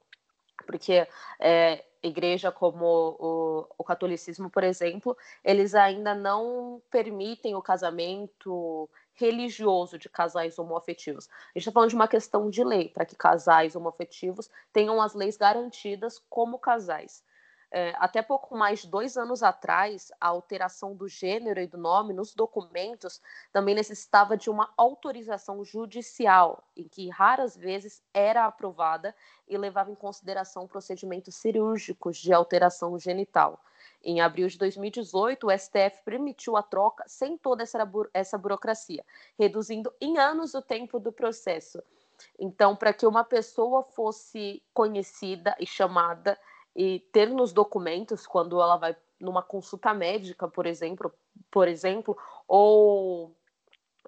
porque 0.65 1.07
é, 1.39 1.83
igreja 2.01 2.51
como 2.51 2.85
o, 3.19 3.67
o, 3.77 3.83
catolicismo, 3.83 4.49
por 4.49 4.63
exemplo, 4.63 5.17
eles 5.43 5.75
ainda 5.75 6.13
não 6.13 6.81
permitem 6.89 7.55
o 7.55 7.61
casamento 7.61 8.89
religioso 9.15 9.97
de 9.97 10.09
casais 10.09 10.59
homoafetivos. 10.59 11.27
A 11.27 11.59
gente 11.59 11.63
está 11.67 11.71
falando 11.71 11.89
de 11.89 11.95
uma 11.95 12.07
questão 12.07 12.49
de 12.49 12.63
lei, 12.63 12.89
para 12.89 13.05
que 13.05 13.15
casais 13.15 13.75
homoafetivos 13.75 14.49
tenham 14.71 15.01
as 15.01 15.13
leis 15.13 15.37
garantidas 15.37 16.21
como 16.29 16.59
casais. 16.59 17.23
É, 17.71 17.93
até 17.97 18.21
pouco 18.21 18.55
mais 18.55 18.81
de 18.81 18.87
dois 18.87 19.17
anos 19.17 19.43
atrás, 19.43 20.11
a 20.21 20.27
alteração 20.27 20.95
do 20.95 21.07
gênero 21.07 21.59
e 21.59 21.67
do 21.67 21.77
nome 21.77 22.13
nos 22.13 22.33
documentos 22.33 23.21
também 23.51 23.75
necessitava 23.75 24.37
de 24.37 24.49
uma 24.49 24.71
autorização 24.77 25.63
judicial, 25.63 26.63
em 26.75 26.87
que 26.87 27.09
raras 27.09 27.57
vezes 27.57 28.01
era 28.13 28.45
aprovada 28.45 29.13
e 29.47 29.57
levava 29.57 29.91
em 29.91 29.95
consideração 29.95 30.67
procedimentos 30.67 31.35
cirúrgicos 31.35 32.17
de 32.17 32.31
alteração 32.31 32.97
genital. 32.97 33.59
Em 34.07 34.21
abril 34.21 34.47
de 34.47 34.55
2018, 34.59 35.47
o 35.47 35.57
STF 35.57 36.03
permitiu 36.05 36.55
a 36.55 36.61
troca 36.61 37.03
sem 37.07 37.35
toda 37.35 37.63
essa, 37.63 37.83
bu 37.83 38.07
essa 38.13 38.37
burocracia, 38.37 39.03
reduzindo 39.37 39.91
em 39.99 40.19
anos 40.19 40.53
o 40.53 40.61
tempo 40.61 40.99
do 40.99 41.11
processo. 41.11 41.81
Então, 42.37 42.75
para 42.75 42.93
que 42.93 43.07
uma 43.07 43.23
pessoa 43.23 43.81
fosse 43.81 44.61
conhecida 44.71 45.55
e 45.59 45.65
chamada 45.65 46.39
e 46.75 46.99
ter 47.11 47.29
nos 47.29 47.51
documentos 47.51 48.27
quando 48.27 48.61
ela 48.61 48.77
vai 48.77 48.95
numa 49.19 49.41
consulta 49.41 49.91
médica, 49.91 50.47
por 50.47 50.67
exemplo, 50.67 51.11
por 51.49 51.67
exemplo, 51.67 52.15
ou 52.47 53.35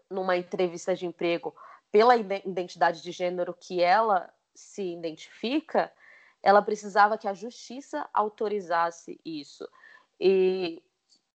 numa 0.07 0.37
entrevista 0.37 0.95
de 0.95 1.07
emprego 1.07 1.55
pela 1.91 2.15
identidade 2.15 3.01
de 3.01 3.11
gênero 3.11 3.51
que 3.59 3.81
ela 3.81 4.31
se 4.53 4.93
identifica, 4.93 5.91
ela 6.43 6.61
precisava 6.61 7.17
que 7.17 7.27
a 7.27 7.33
justiça 7.33 8.07
autorizasse 8.13 9.19
isso. 9.25 9.67
E 10.19 10.81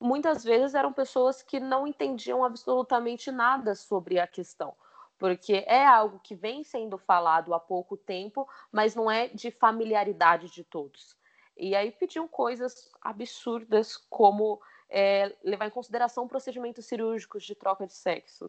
muitas 0.01 0.45
vezes 0.45 0.75
eram 0.75 0.93
pessoas 0.93 1.43
que 1.43 1.59
não 1.59 1.87
entendiam 1.87 2.45
absolutamente 2.45 3.31
nada 3.31 3.75
sobre 3.75 4.19
a 4.19 4.27
questão, 4.27 4.75
porque 5.19 5.65
é 5.67 5.85
algo 5.85 6.21
que 6.21 6.35
vem 6.35 6.63
sendo 6.63 6.97
falado 6.99 7.53
há 7.53 7.61
pouco 7.61 7.97
tempo, 7.97 8.49
mas 8.71 8.95
não 8.95 9.11
é 9.11 9.29
de 9.29 9.51
familiaridade 9.51 10.51
de 10.51 10.63
todos. 10.63 11.17
E 11.57 11.75
aí 11.75 11.91
pediam 11.91 12.29
coisas 12.29 12.89
absurdas 13.03 13.97
como 13.97 14.61
é, 14.89 15.35
levar 15.43 15.67
em 15.67 15.71
consideração 15.71 16.29
procedimentos 16.29 16.87
cirúrgicos 16.87 17.43
de 17.45 17.55
troca 17.55 17.85
de 17.87 17.93
sexo. 17.93 18.49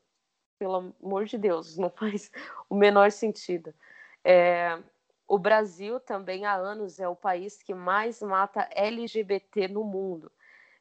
Pelo 0.60 0.94
amor 1.02 1.26
de 1.26 1.38
Deus, 1.38 1.76
não 1.78 1.90
faz 1.98 2.32
o 2.70 2.76
menor 2.76 3.12
sentido. 3.12 3.74
É, 4.24 4.78
o 5.30 5.38
Brasil 5.38 6.00
também 6.00 6.46
há 6.48 6.56
anos 6.56 7.00
é 7.00 7.08
o 7.08 7.16
país 7.16 7.62
que 7.62 7.72
mais 7.72 8.20
mata 8.20 8.68
LGBT 8.72 9.68
no 9.68 9.84
mundo. 9.84 10.32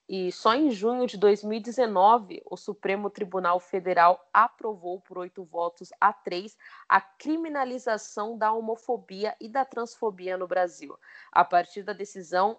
E 0.09 0.33
só 0.33 0.55
em 0.55 0.71
junho 0.71 1.07
de 1.07 1.19
2019, 1.19 2.41
o 2.47 2.57
Supremo 2.57 3.11
Tribunal 3.11 3.61
Federal 3.61 4.27
aprovou 4.33 5.03
por 5.03 5.19
oito 5.19 5.45
votos 5.45 5.91
a 6.01 6.15
três 6.15 6.57
a 6.89 6.99
criminalização 6.99 8.39
da 8.39 8.51
homofobia 8.51 9.37
e 9.39 9.51
da 9.51 9.67
transfobia 9.67 10.39
no 10.39 10.49
Brasil. 10.49 10.99
A 11.31 11.45
partir 11.45 11.83
da 11.83 11.93
decisão, 11.93 12.59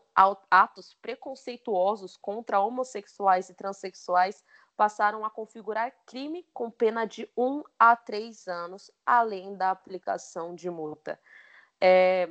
atos 0.52 0.96
preconceituosos 1.02 2.16
contra 2.16 2.60
homossexuais 2.60 3.50
e 3.50 3.56
transexuais 3.56 4.46
passaram 4.78 5.26
a 5.26 5.30
configurar 5.32 5.92
crime 6.06 6.46
com 6.54 6.70
pena 6.70 7.04
de 7.04 7.28
um 7.36 7.64
a 7.80 7.96
três 7.96 8.48
anos, 8.48 8.92
além 9.04 9.58
da 9.58 9.72
aplicação 9.72 10.54
de 10.54 10.70
multa. 10.70 11.20
É, 11.82 12.30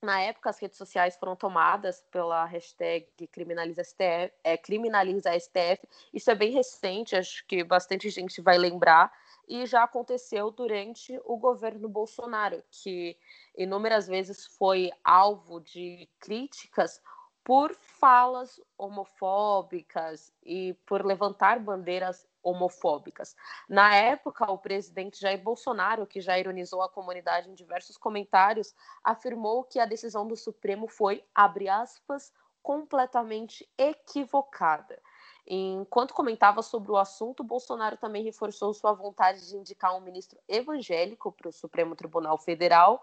na 0.00 0.20
época, 0.20 0.50
as 0.50 0.58
redes 0.60 0.78
sociais 0.78 1.16
foram 1.16 1.34
tomadas 1.34 2.04
pela 2.10 2.44
hashtag 2.44 3.08
criminaliza 3.32 3.82
STF, 3.82 4.32
é, 4.44 4.56
criminaliza 4.56 5.38
STF. 5.38 5.86
Isso 6.14 6.30
é 6.30 6.34
bem 6.34 6.52
recente, 6.52 7.16
acho 7.16 7.44
que 7.46 7.64
bastante 7.64 8.08
gente 8.08 8.40
vai 8.40 8.56
lembrar. 8.56 9.12
E 9.48 9.66
já 9.66 9.82
aconteceu 9.82 10.50
durante 10.50 11.18
o 11.24 11.36
governo 11.36 11.88
Bolsonaro, 11.88 12.62
que 12.70 13.18
inúmeras 13.56 14.06
vezes 14.06 14.46
foi 14.46 14.90
alvo 15.02 15.58
de 15.60 16.08
críticas 16.20 17.00
por 17.42 17.74
falas 17.74 18.60
homofóbicas 18.76 20.30
e 20.44 20.74
por 20.84 21.04
levantar 21.04 21.58
bandeiras 21.58 22.27
homofóbicas. 22.42 23.36
Na 23.68 23.94
época, 23.94 24.50
o 24.50 24.58
presidente 24.58 25.20
Jair 25.20 25.42
Bolsonaro, 25.42 26.06
que 26.06 26.20
já 26.20 26.38
ironizou 26.38 26.82
a 26.82 26.88
comunidade 26.88 27.50
em 27.50 27.54
diversos 27.54 27.96
comentários, 27.96 28.74
afirmou 29.02 29.64
que 29.64 29.78
a 29.78 29.86
decisão 29.86 30.26
do 30.26 30.36
Supremo 30.36 30.88
foi, 30.88 31.24
abre 31.34 31.68
aspas, 31.68 32.32
completamente 32.62 33.68
equivocada. 33.76 35.00
Enquanto 35.46 36.12
comentava 36.12 36.60
sobre 36.60 36.92
o 36.92 36.98
assunto, 36.98 37.42
Bolsonaro 37.42 37.96
também 37.96 38.22
reforçou 38.22 38.74
sua 38.74 38.92
vontade 38.92 39.48
de 39.48 39.56
indicar 39.56 39.96
um 39.96 40.00
ministro 40.00 40.38
evangélico 40.46 41.32
para 41.32 41.48
o 41.48 41.52
Supremo 41.52 41.96
Tribunal 41.96 42.36
Federal, 42.36 43.02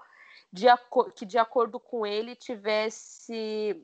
de 0.54 0.68
que, 1.15 1.25
de 1.25 1.39
acordo 1.39 1.80
com 1.80 2.06
ele, 2.06 2.36
tivesse 2.36 3.84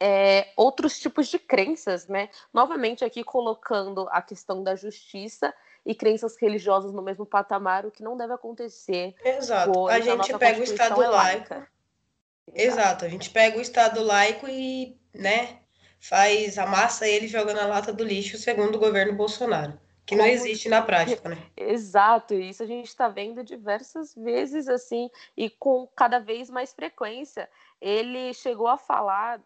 é, 0.00 0.48
outros 0.56 0.98
tipos 0.98 1.28
de 1.28 1.38
crenças, 1.38 2.06
né? 2.06 2.28
Novamente 2.52 3.04
aqui 3.04 3.22
colocando 3.24 4.08
a 4.10 4.20
questão 4.22 4.62
da 4.62 4.74
justiça 4.74 5.52
e 5.84 5.94
crenças 5.94 6.36
religiosas 6.36 6.92
no 6.92 7.02
mesmo 7.02 7.26
patamar, 7.26 7.84
o 7.84 7.90
que 7.90 8.02
não 8.02 8.16
deve 8.16 8.32
acontecer. 8.32 9.14
Exato. 9.24 9.88
A 9.88 10.00
gente 10.00 10.36
pega 10.38 10.60
o 10.60 10.64
Estado 10.64 11.02
é 11.02 11.08
laico. 11.08 11.54
Exato. 11.54 11.74
Exato. 12.54 13.04
A 13.04 13.08
gente 13.08 13.30
pega 13.30 13.58
o 13.58 13.60
Estado 13.60 14.02
laico 14.02 14.46
e, 14.48 14.98
né, 15.14 15.60
faz 16.00 16.58
amassa 16.58 17.08
ele 17.08 17.26
jogando 17.28 17.58
a 17.58 17.66
lata 17.66 17.92
do 17.92 18.04
lixo, 18.04 18.36
segundo 18.36 18.76
o 18.76 18.78
governo 18.78 19.14
Bolsonaro. 19.14 19.78
Que 20.06 20.14
não 20.14 20.26
existe 20.26 20.68
na 20.68 20.82
prática, 20.82 21.30
né? 21.30 21.38
Exato, 21.56 22.34
isso 22.34 22.62
a 22.62 22.66
gente 22.66 22.88
está 22.88 23.08
vendo 23.08 23.42
diversas 23.42 24.14
vezes 24.14 24.68
assim, 24.68 25.08
e 25.34 25.48
com 25.48 25.88
cada 25.96 26.18
vez 26.18 26.50
mais 26.50 26.74
frequência. 26.74 27.48
Ele 27.80 28.34
chegou 28.34 28.68
a 28.68 28.76
falar 28.76 29.40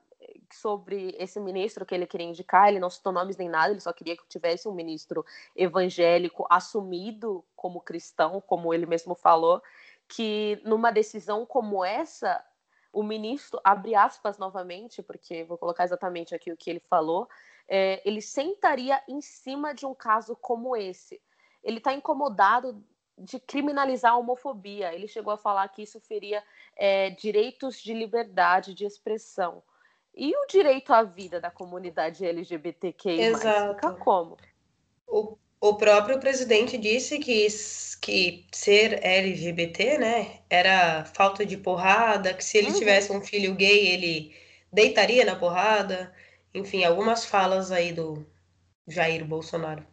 sobre 0.52 1.14
esse 1.18 1.38
ministro 1.40 1.84
que 1.84 1.94
ele 1.94 2.06
queria 2.06 2.26
indicar, 2.26 2.68
ele 2.68 2.80
não 2.80 2.90
citou 2.90 3.12
nomes 3.12 3.36
nem 3.36 3.48
nada, 3.48 3.72
ele 3.72 3.80
só 3.80 3.92
queria 3.92 4.16
que 4.16 4.26
tivesse 4.28 4.68
um 4.68 4.74
ministro 4.74 5.24
evangélico 5.54 6.46
assumido 6.50 7.44
como 7.54 7.80
cristão, 7.80 8.40
como 8.40 8.72
ele 8.72 8.86
mesmo 8.86 9.14
falou, 9.14 9.62
que 10.08 10.60
numa 10.64 10.90
decisão 10.90 11.44
como 11.44 11.84
essa, 11.84 12.44
o 12.92 13.02
ministro, 13.02 13.60
abre 13.62 13.94
aspas 13.94 14.38
novamente, 14.38 15.02
porque 15.02 15.44
vou 15.44 15.58
colocar 15.58 15.84
exatamente 15.84 16.34
aqui 16.34 16.50
o 16.50 16.56
que 16.56 16.70
ele 16.70 16.80
falou, 16.80 17.28
é, 17.68 18.00
ele 18.04 18.22
sentaria 18.22 19.02
em 19.06 19.20
cima 19.20 19.74
de 19.74 19.84
um 19.84 19.94
caso 19.94 20.34
como 20.34 20.74
esse. 20.74 21.20
Ele 21.62 21.78
está 21.78 21.92
incomodado 21.92 22.82
de 23.18 23.38
criminalizar 23.38 24.12
a 24.12 24.16
homofobia. 24.16 24.94
Ele 24.94 25.06
chegou 25.06 25.32
a 25.32 25.36
falar 25.36 25.68
que 25.68 25.82
isso 25.82 26.00
feria 26.00 26.42
é, 26.76 27.10
direitos 27.10 27.80
de 27.80 27.92
liberdade 27.92 28.74
de 28.74 28.84
expressão. 28.84 29.62
E 30.18 30.36
o 30.36 30.46
direito 30.48 30.92
à 30.92 31.04
vida 31.04 31.40
da 31.40 31.48
comunidade 31.48 32.26
LGBTQI+, 32.26 33.20
Exato. 33.20 33.74
fica 33.74 33.92
como? 33.92 34.36
O, 35.06 35.38
o 35.60 35.76
próprio 35.76 36.18
presidente 36.18 36.76
disse 36.76 37.20
que, 37.20 37.46
que 38.00 38.44
ser 38.50 38.98
LGBT, 39.04 39.96
né, 39.96 40.40
era 40.50 41.04
falta 41.04 41.46
de 41.46 41.56
porrada, 41.56 42.34
que 42.34 42.42
se 42.42 42.58
ele 42.58 42.70
uhum. 42.70 42.78
tivesse 42.78 43.12
um 43.12 43.20
filho 43.20 43.54
gay, 43.54 43.86
ele 43.86 44.36
deitaria 44.72 45.24
na 45.24 45.36
porrada. 45.36 46.12
Enfim, 46.52 46.82
algumas 46.82 47.24
falas 47.24 47.70
aí 47.70 47.92
do 47.92 48.26
Jair 48.88 49.24
Bolsonaro. 49.24 49.86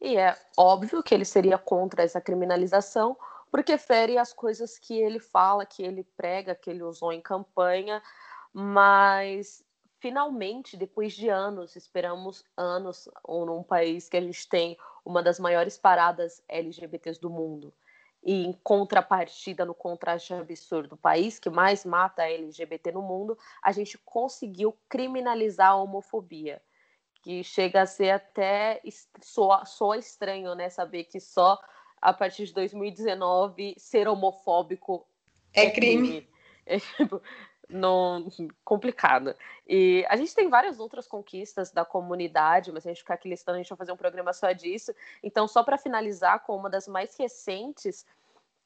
E 0.00 0.16
é 0.16 0.34
óbvio 0.56 1.02
que 1.02 1.14
ele 1.14 1.26
seria 1.26 1.58
contra 1.58 2.02
essa 2.02 2.22
criminalização, 2.22 3.18
porque 3.50 3.76
fere 3.76 4.16
as 4.16 4.32
coisas 4.32 4.78
que 4.78 4.98
ele 4.98 5.18
fala, 5.18 5.66
que 5.66 5.82
ele 5.82 6.04
prega, 6.16 6.54
que 6.54 6.70
ele 6.70 6.82
usou 6.82 7.12
em 7.12 7.20
campanha, 7.20 8.00
mas 8.52 9.64
finalmente, 10.00 10.76
depois 10.76 11.12
de 11.12 11.28
anos, 11.28 11.76
esperamos 11.76 12.44
anos, 12.56 13.08
ou 13.24 13.44
num 13.44 13.62
país 13.62 14.08
que 14.08 14.16
a 14.16 14.20
gente 14.20 14.48
tem 14.48 14.76
uma 15.04 15.22
das 15.22 15.38
maiores 15.38 15.76
paradas 15.76 16.42
LGBTs 16.48 17.20
do 17.20 17.30
mundo, 17.30 17.72
e 18.22 18.46
em 18.46 18.52
contrapartida, 18.52 19.64
no 19.64 19.74
contraste 19.74 20.34
absurdo, 20.34 20.94
o 20.94 20.98
país 20.98 21.38
que 21.38 21.48
mais 21.48 21.84
mata 21.84 22.22
LGBT 22.22 22.92
no 22.92 23.02
mundo, 23.02 23.38
a 23.62 23.72
gente 23.72 23.96
conseguiu 23.98 24.76
criminalizar 24.88 25.70
a 25.70 25.76
homofobia, 25.76 26.60
que 27.22 27.42
chega 27.44 27.82
a 27.82 27.86
ser 27.86 28.10
até 28.10 28.80
soa, 29.22 29.64
soa 29.64 29.98
estranho, 29.98 30.54
né? 30.54 30.68
Saber 30.68 31.04
que 31.04 31.20
só 31.20 31.60
a 32.00 32.12
partir 32.12 32.46
de 32.46 32.54
2019 32.54 33.74
ser 33.76 34.08
homofóbico 34.08 35.06
é, 35.52 35.66
é 35.66 35.70
crime. 35.70 36.08
crime. 36.08 36.28
É, 36.66 36.78
tipo, 36.78 37.22
complicado. 38.64 39.34
E 39.66 40.04
a 40.08 40.16
gente 40.16 40.34
tem 40.34 40.48
várias 40.48 40.80
outras 40.80 41.06
conquistas 41.06 41.70
da 41.70 41.84
comunidade, 41.84 42.72
mas 42.72 42.86
a 42.86 42.90
gente 42.90 43.00
ficar 43.02 43.14
aqui 43.14 43.28
listando, 43.28 43.56
a 43.56 43.58
gente 43.58 43.68
vai 43.68 43.78
fazer 43.78 43.92
um 43.92 43.96
programa 43.96 44.32
só 44.32 44.52
disso. 44.52 44.94
Então, 45.22 45.46
só 45.46 45.62
para 45.62 45.76
finalizar 45.76 46.40
com 46.44 46.56
uma 46.56 46.70
das 46.70 46.88
mais 46.88 47.16
recentes, 47.16 48.06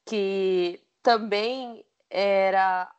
que 0.05 0.81
também 1.03 1.85
era 2.09 2.91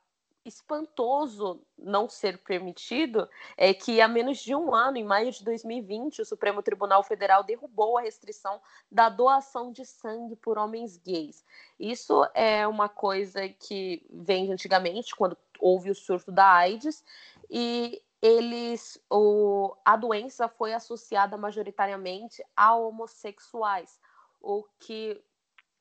espantoso 0.46 1.62
não 1.78 2.10
ser 2.10 2.38
permitido 2.40 3.30
é 3.56 3.74
que 3.74 4.02
há 4.02 4.08
menos 4.08 4.40
de 4.40 4.54
um 4.54 4.76
ano, 4.76 4.98
em 4.98 5.04
maio 5.04 5.32
de 5.32 5.44
2020, 5.44 6.22
o 6.22 6.26
Supremo 6.26 6.62
Tribunal 6.62 7.02
Federal 7.04 7.44
derrubou 7.44 7.98
a 7.98 8.02
restrição 8.02 8.60
da 8.92 9.10
doação 9.10 9.72
de 9.72 9.86
sangue 9.86 10.36
por 10.36 10.58
homens 10.58 10.98
gays. 10.98 11.46
Isso 11.80 12.28
é 12.34 12.68
uma 12.68 12.90
coisa 12.90 13.48
que 13.48 14.06
vem 14.10 14.46
de 14.48 14.52
antigamente, 14.52 15.16
quando 15.16 15.38
houve 15.64 15.90
o 15.90 15.96
surto 15.96 16.30
da 16.30 16.46
AIDS, 16.46 17.04
e 17.50 18.02
eles, 18.22 19.02
o, 19.10 19.74
a 19.86 19.96
doença 19.96 20.50
foi 20.50 20.74
associada 20.74 21.38
majoritariamente 21.38 22.44
a 22.56 22.76
homossexuais, 22.76 23.98
o 24.42 24.66
que, 24.78 25.24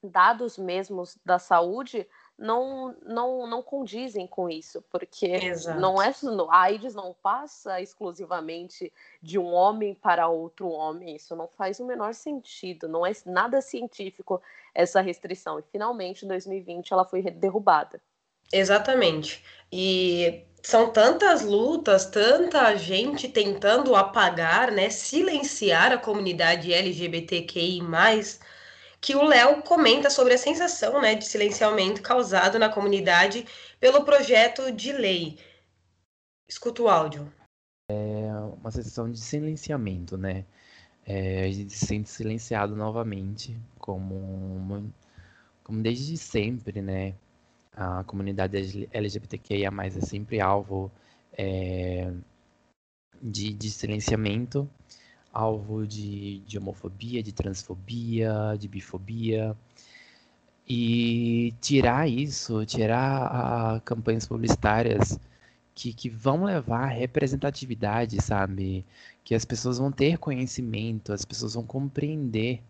dados 0.02 0.56
mesmos 0.56 1.18
da 1.24 1.38
saúde, 1.38 2.06
não, 2.38 2.96
não, 3.02 3.46
não 3.46 3.62
condizem 3.62 4.26
com 4.26 4.48
isso, 4.48 4.82
porque 4.90 5.26
Exato. 5.26 5.80
não 5.80 6.00
é 6.00 6.12
a 6.50 6.60
AIDS 6.60 6.94
não 6.94 7.14
passa 7.22 7.80
exclusivamente 7.80 8.92
de 9.20 9.38
um 9.38 9.52
homem 9.52 9.94
para 9.94 10.28
outro 10.28 10.68
homem, 10.68 11.16
isso 11.16 11.34
não 11.34 11.48
faz 11.48 11.80
o 11.80 11.86
menor 11.86 12.14
sentido, 12.14 12.88
não 12.88 13.04
é 13.04 13.12
nada 13.26 13.60
científico 13.60 14.40
essa 14.74 15.00
restrição. 15.00 15.58
E 15.58 15.62
finalmente, 15.62 16.24
em 16.24 16.28
2020, 16.28 16.92
ela 16.92 17.04
foi 17.04 17.22
derrubada. 17.22 18.00
Exatamente. 18.52 19.42
E 19.72 20.44
são 20.62 20.92
tantas 20.92 21.42
lutas, 21.42 22.06
tanta 22.06 22.76
gente 22.76 23.28
tentando 23.28 23.96
apagar, 23.96 24.70
né, 24.70 24.90
silenciar 24.90 25.92
a 25.92 25.98
comunidade 25.98 26.72
LGBTQI+, 26.72 27.80
que 29.00 29.16
o 29.16 29.24
Léo 29.24 29.62
comenta 29.62 30.08
sobre 30.08 30.34
a 30.34 30.38
sensação 30.38 31.00
né, 31.00 31.16
de 31.16 31.24
silenciamento 31.24 32.02
causado 32.02 32.58
na 32.58 32.68
comunidade 32.68 33.44
pelo 33.80 34.04
projeto 34.04 34.70
de 34.70 34.92
lei. 34.92 35.38
Escuta 36.48 36.82
o 36.82 36.88
áudio. 36.88 37.32
É 37.90 38.30
uma 38.60 38.70
sensação 38.70 39.10
de 39.10 39.18
silenciamento, 39.18 40.16
né? 40.16 40.44
É, 41.04 41.44
a 41.44 41.50
gente 41.50 41.72
se 41.72 41.86
sente 41.86 42.08
silenciado 42.08 42.76
novamente, 42.76 43.58
como, 43.78 44.92
como 45.64 45.82
desde 45.82 46.16
sempre, 46.16 46.80
né? 46.80 47.14
A 47.74 48.04
comunidade 48.04 48.88
LGBTQIA+, 48.92 49.70
é 49.84 49.90
sempre 50.00 50.40
alvo 50.40 50.90
é, 51.36 52.12
de, 53.22 53.52
de 53.54 53.70
silenciamento 53.70 54.68
alvo 55.32 55.86
de, 55.86 56.40
de 56.40 56.58
homofobia, 56.58 57.22
de 57.22 57.32
transfobia, 57.32 58.56
de 58.58 58.68
bifobia. 58.68 59.56
E 60.68 61.54
tirar 61.60 62.08
isso, 62.08 62.64
tirar 62.66 63.76
a, 63.76 63.80
campanhas 63.80 64.26
publicitárias 64.26 65.18
que, 65.74 65.92
que 65.92 66.08
vão 66.08 66.44
levar 66.44 66.86
representatividade, 66.86 68.20
sabe? 68.22 68.84
Que 69.24 69.34
as 69.34 69.44
pessoas 69.44 69.78
vão 69.78 69.90
ter 69.92 70.18
conhecimento, 70.18 71.12
as 71.12 71.24
pessoas 71.24 71.54
vão 71.54 71.64
compreender, 71.64 72.62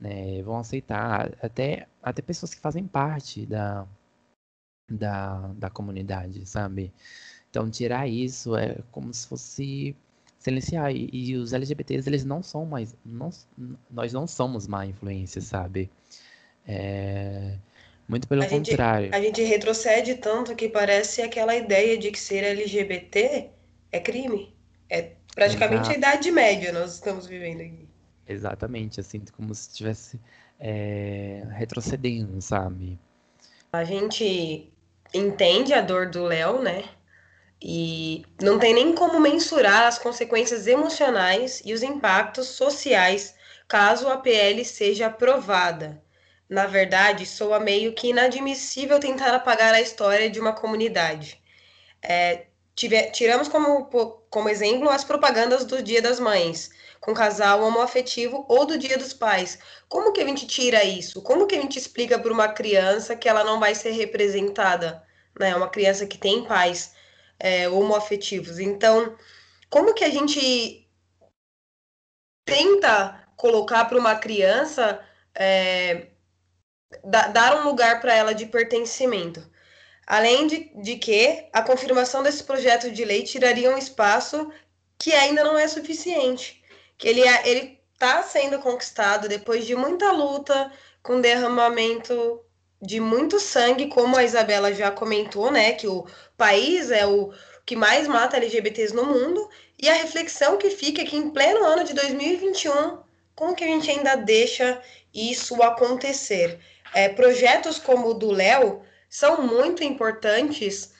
né? 0.00 0.42
Vão 0.42 0.58
aceitar. 0.58 1.32
Até, 1.42 1.88
até 2.02 2.22
pessoas 2.22 2.54
que 2.54 2.60
fazem 2.60 2.86
parte 2.86 3.46
da, 3.46 3.86
da, 4.88 5.50
da 5.56 5.70
comunidade, 5.70 6.44
sabe? 6.46 6.92
Então, 7.50 7.70
tirar 7.70 8.06
isso 8.06 8.56
é 8.56 8.78
como 8.90 9.12
se 9.12 9.26
fosse 9.26 9.96
silenciar. 10.38 10.92
E, 10.92 11.08
e, 11.12 11.36
os 11.36 11.52
LGBTs, 11.52 12.08
eles 12.08 12.24
não 12.24 12.42
são 12.42 12.64
mais. 12.64 12.94
Não, 13.04 13.30
nós 13.90 14.12
não 14.12 14.26
somos 14.26 14.66
má 14.66 14.86
influência, 14.86 15.40
sabe? 15.40 15.90
É, 16.66 17.56
muito 18.08 18.28
pelo 18.28 18.42
a 18.42 18.48
contrário. 18.48 19.06
Gente, 19.06 19.14
a 19.14 19.20
gente 19.20 19.42
retrocede 19.42 20.14
tanto 20.16 20.54
que 20.54 20.68
parece 20.68 21.22
aquela 21.22 21.54
ideia 21.54 21.96
de 21.98 22.10
que 22.10 22.18
ser 22.18 22.44
LGBT 22.44 23.50
é 23.92 24.00
crime. 24.00 24.54
É 24.90 25.12
praticamente 25.34 25.90
Exato. 25.90 25.94
a 25.94 25.98
idade 25.98 26.30
média 26.30 26.72
nós 26.72 26.94
estamos 26.94 27.26
vivendo 27.26 27.60
aqui. 27.60 27.88
Exatamente, 28.26 29.02
sinto 29.02 29.32
como 29.32 29.54
se 29.54 29.70
estivesse 29.70 30.20
é, 30.60 31.46
retrocedendo, 31.52 32.40
sabe? 32.42 32.98
A 33.72 33.84
gente 33.84 34.70
entende 35.12 35.72
a 35.72 35.80
dor 35.80 36.10
do 36.10 36.24
Léo, 36.24 36.60
né? 36.60 36.84
E 37.60 38.24
não 38.40 38.58
tem 38.58 38.72
nem 38.72 38.94
como 38.94 39.18
mensurar 39.18 39.86
as 39.86 39.98
consequências 39.98 40.66
emocionais 40.66 41.60
e 41.64 41.72
os 41.72 41.82
impactos 41.82 42.48
sociais 42.48 43.34
caso 43.66 44.08
a 44.08 44.16
PL 44.16 44.64
seja 44.64 45.06
aprovada. 45.06 46.00
Na 46.48 46.66
verdade, 46.66 47.26
soa 47.26 47.60
meio 47.60 47.92
que 47.92 48.08
inadmissível 48.08 48.98
tentar 48.98 49.34
apagar 49.34 49.74
a 49.74 49.80
história 49.80 50.30
de 50.30 50.40
uma 50.40 50.52
comunidade. 50.52 51.42
É, 52.00 52.46
tive, 52.74 53.10
tiramos 53.10 53.48
como, 53.48 53.84
como 54.30 54.48
exemplo 54.48 54.88
as 54.88 55.04
propagandas 55.04 55.64
do 55.64 55.82
Dia 55.82 56.00
das 56.00 56.18
Mães, 56.18 56.70
com 57.00 57.14
casal 57.14 57.62
homoafetivo 57.62 58.44
ou 58.48 58.66
do 58.66 58.78
Dia 58.78 58.98
dos 58.98 59.12
Pais. 59.12 59.58
Como 59.88 60.12
que 60.12 60.20
a 60.20 60.26
gente 60.26 60.46
tira 60.46 60.84
isso? 60.84 61.22
Como 61.22 61.46
que 61.46 61.54
a 61.54 61.60
gente 61.60 61.78
explica 61.78 62.18
para 62.18 62.32
uma 62.32 62.48
criança 62.48 63.16
que 63.16 63.28
ela 63.28 63.44
não 63.44 63.60
vai 63.60 63.74
ser 63.74 63.90
representada? 63.90 65.02
Né? 65.38 65.54
Uma 65.54 65.68
criança 65.68 66.06
que 66.06 66.18
tem 66.18 66.44
pais 66.44 66.94
é, 67.38 67.68
homoafetivos. 67.68 68.58
Então, 68.58 69.16
como 69.70 69.94
que 69.94 70.04
a 70.04 70.10
gente 70.10 70.88
tenta 72.44 73.24
colocar 73.36 73.84
para 73.84 73.98
uma 73.98 74.16
criança 74.16 75.00
é, 75.34 76.08
dar 77.04 77.60
um 77.60 77.64
lugar 77.68 78.00
para 78.00 78.14
ela 78.14 78.34
de 78.34 78.46
pertencimento? 78.46 79.48
Além 80.06 80.46
de, 80.46 80.72
de 80.82 80.96
que 80.96 81.48
a 81.52 81.60
confirmação 81.60 82.22
desse 82.22 82.42
projeto 82.42 82.90
de 82.90 83.04
lei 83.04 83.22
tiraria 83.22 83.70
um 83.70 83.76
espaço 83.76 84.50
que 84.98 85.12
ainda 85.12 85.44
não 85.44 85.56
é 85.56 85.68
suficiente, 85.68 86.57
que 86.98 87.08
ele 87.08 87.22
é, 87.22 87.48
ele 87.48 87.80
está 87.94 88.22
sendo 88.22 88.58
conquistado 88.58 89.28
depois 89.28 89.66
de 89.66 89.74
muita 89.74 90.12
luta, 90.12 90.70
com 91.02 91.20
derramamento 91.20 92.40
de 92.80 93.00
muito 93.00 93.40
sangue, 93.40 93.88
como 93.88 94.16
a 94.16 94.24
Isabela 94.24 94.72
já 94.72 94.90
comentou, 94.90 95.50
né, 95.50 95.72
que 95.72 95.86
o 95.86 96.06
país 96.36 96.90
é 96.90 97.06
o 97.06 97.32
que 97.64 97.74
mais 97.74 98.06
mata 98.06 98.36
LGBTs 98.36 98.94
no 98.94 99.04
mundo, 99.04 99.48
e 99.80 99.88
a 99.88 99.94
reflexão 99.94 100.56
que 100.56 100.70
fica 100.70 101.02
é 101.02 101.04
que 101.04 101.16
em 101.16 101.30
pleno 101.30 101.64
ano 101.64 101.84
de 101.84 101.92
2021, 101.94 102.98
como 103.34 103.54
que 103.54 103.64
a 103.64 103.66
gente 103.66 103.90
ainda 103.90 104.16
deixa 104.16 104.80
isso 105.14 105.62
acontecer? 105.62 106.58
É, 106.94 107.08
projetos 107.08 107.78
como 107.78 108.08
o 108.08 108.14
do 108.14 108.30
Léo 108.30 108.82
são 109.08 109.42
muito 109.42 109.84
importantes 109.84 110.92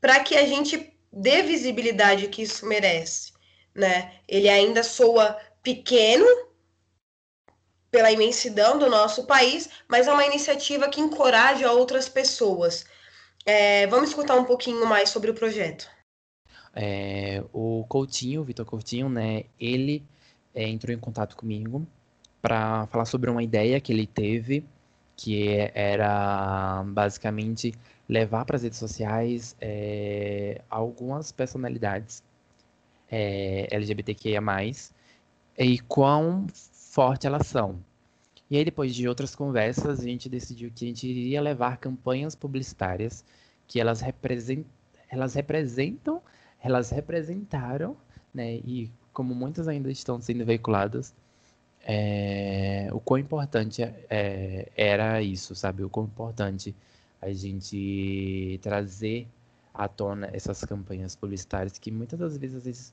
para 0.00 0.20
que 0.20 0.36
a 0.36 0.46
gente 0.46 0.96
dê 1.12 1.42
visibilidade 1.42 2.28
que 2.28 2.42
isso 2.42 2.66
merece, 2.66 3.31
né? 3.74 4.14
Ele 4.28 4.48
ainda 4.48 4.82
soa 4.82 5.38
pequeno 5.62 6.26
pela 7.90 8.10
imensidão 8.10 8.78
do 8.78 8.88
nosso 8.88 9.26
país, 9.26 9.68
mas 9.88 10.08
é 10.08 10.12
uma 10.12 10.26
iniciativa 10.26 10.88
que 10.88 11.00
encoraja 11.00 11.70
outras 11.70 12.08
pessoas. 12.08 12.86
É, 13.44 13.86
vamos 13.86 14.10
escutar 14.10 14.36
um 14.36 14.44
pouquinho 14.44 14.86
mais 14.86 15.10
sobre 15.10 15.30
o 15.30 15.34
projeto. 15.34 15.88
É, 16.74 17.42
o 17.52 17.84
Coutinho, 17.88 18.40
o 18.40 18.44
Vitor 18.44 18.64
Coutinho, 18.64 19.08
né? 19.08 19.44
Ele 19.60 20.02
é, 20.54 20.66
entrou 20.66 20.94
em 20.94 20.98
contato 20.98 21.36
comigo 21.36 21.86
para 22.40 22.86
falar 22.86 23.04
sobre 23.04 23.30
uma 23.30 23.42
ideia 23.42 23.80
que 23.80 23.92
ele 23.92 24.06
teve 24.06 24.64
que 25.16 25.70
era 25.74 26.82
basicamente 26.86 27.74
levar 28.08 28.44
para 28.44 28.56
as 28.56 28.62
redes 28.62 28.78
sociais 28.78 29.56
é, 29.60 30.60
algumas 30.68 31.30
personalidades 31.30 32.22
é, 33.12 33.68
LGBTQIA+, 33.70 34.40
e 35.58 35.78
quão 35.80 36.46
forte 36.50 37.26
elas 37.26 37.46
são. 37.46 37.78
E 38.50 38.56
aí, 38.56 38.64
depois 38.64 38.94
de 38.94 39.06
outras 39.06 39.34
conversas, 39.34 40.00
a 40.00 40.02
gente 40.02 40.28
decidiu 40.28 40.70
que 40.74 40.86
a 40.86 40.88
gente 40.88 41.06
iria 41.06 41.40
levar 41.40 41.76
campanhas 41.76 42.34
publicitárias 42.34 43.24
que 43.68 43.78
elas, 43.78 44.00
represent, 44.00 44.64
elas 45.10 45.34
representam, 45.34 46.22
elas 46.60 46.90
representaram, 46.90 47.96
né, 48.34 48.54
e 48.56 48.90
como 49.12 49.34
muitas 49.34 49.68
ainda 49.68 49.90
estão 49.90 50.20
sendo 50.20 50.44
veiculadas, 50.44 51.14
é, 51.84 52.88
o 52.92 53.00
quão 53.00 53.18
importante 53.18 53.82
é, 53.82 54.70
era 54.76 55.20
isso, 55.20 55.54
sabe? 55.54 55.82
O 55.82 55.90
quão 55.90 56.06
importante 56.06 56.74
a 57.20 57.32
gente 57.32 58.58
trazer 58.62 59.26
à 59.74 59.88
tona 59.88 60.30
essas 60.32 60.64
campanhas 60.64 61.16
publicitárias 61.16 61.78
que 61.78 61.90
muitas 61.90 62.18
das 62.18 62.36
vezes, 62.36 62.92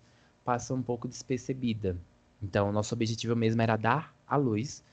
passam 0.49 0.77
um 0.77 0.81
pouco 0.81 1.07
despercebida. 1.07 1.95
Então, 2.41 2.71
nosso 2.71 2.95
objetivo 2.95 3.35
mesmo 3.35 3.61
era 3.61 3.77
dar 3.77 4.15
à 4.27 4.35
luz 4.35 4.83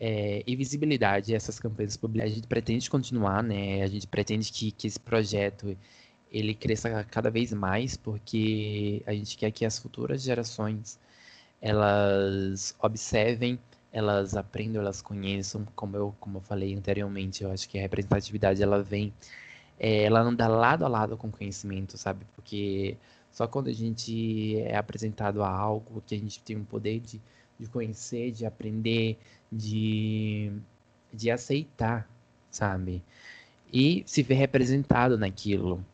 é, 0.00 0.42
e 0.44 0.56
visibilidade 0.56 1.32
a 1.32 1.36
essas 1.36 1.60
campanhas 1.60 1.96
publicitárias. 1.96 2.32
A 2.32 2.34
gente 2.34 2.48
pretende 2.48 2.90
continuar, 2.90 3.40
né? 3.40 3.84
A 3.84 3.86
gente 3.86 4.08
pretende 4.08 4.50
que, 4.50 4.72
que 4.72 4.88
esse 4.88 4.98
projeto 4.98 5.78
ele 6.32 6.52
cresça 6.52 7.04
cada 7.04 7.30
vez 7.30 7.52
mais, 7.52 7.96
porque 7.96 9.04
a 9.06 9.12
gente 9.12 9.38
quer 9.38 9.52
que 9.52 9.64
as 9.64 9.78
futuras 9.78 10.20
gerações 10.20 10.98
elas 11.62 12.74
observem, 12.80 13.56
elas 13.92 14.36
aprendam, 14.36 14.82
elas 14.82 15.00
conheçam, 15.00 15.64
como 15.76 15.96
eu, 15.96 16.12
como 16.18 16.38
eu 16.38 16.42
falei 16.42 16.74
anteriormente, 16.74 17.44
eu 17.44 17.52
acho 17.52 17.68
que 17.68 17.78
a 17.78 17.82
representatividade 17.82 18.60
ela 18.60 18.82
vem, 18.82 19.14
é, 19.78 20.02
ela 20.02 20.22
anda 20.22 20.48
lado 20.48 20.84
a 20.84 20.88
lado 20.88 21.16
com 21.16 21.28
o 21.28 21.30
conhecimento, 21.30 21.96
sabe? 21.96 22.26
Porque 22.34 22.96
só 23.34 23.46
quando 23.46 23.68
a 23.68 23.72
gente 23.72 24.58
é 24.60 24.76
apresentado 24.76 25.42
a 25.42 25.50
algo 25.50 26.02
que 26.06 26.14
a 26.14 26.18
gente 26.18 26.40
tem 26.42 26.56
um 26.56 26.64
poder 26.64 27.00
de, 27.00 27.20
de 27.58 27.66
conhecer, 27.68 28.30
de 28.30 28.46
aprender, 28.46 29.18
de, 29.52 30.50
de 31.12 31.30
aceitar, 31.30 32.08
sabe? 32.50 33.02
E 33.72 34.02
se 34.06 34.22
ver 34.22 34.34
representado 34.34 35.18
naquilo. 35.18 35.84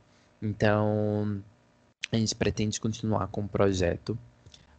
Então, 0.40 1.42
a 2.12 2.16
gente 2.16 2.34
pretende 2.36 2.80
continuar 2.80 3.26
com 3.28 3.40
o 3.42 3.48
projeto 3.48 4.16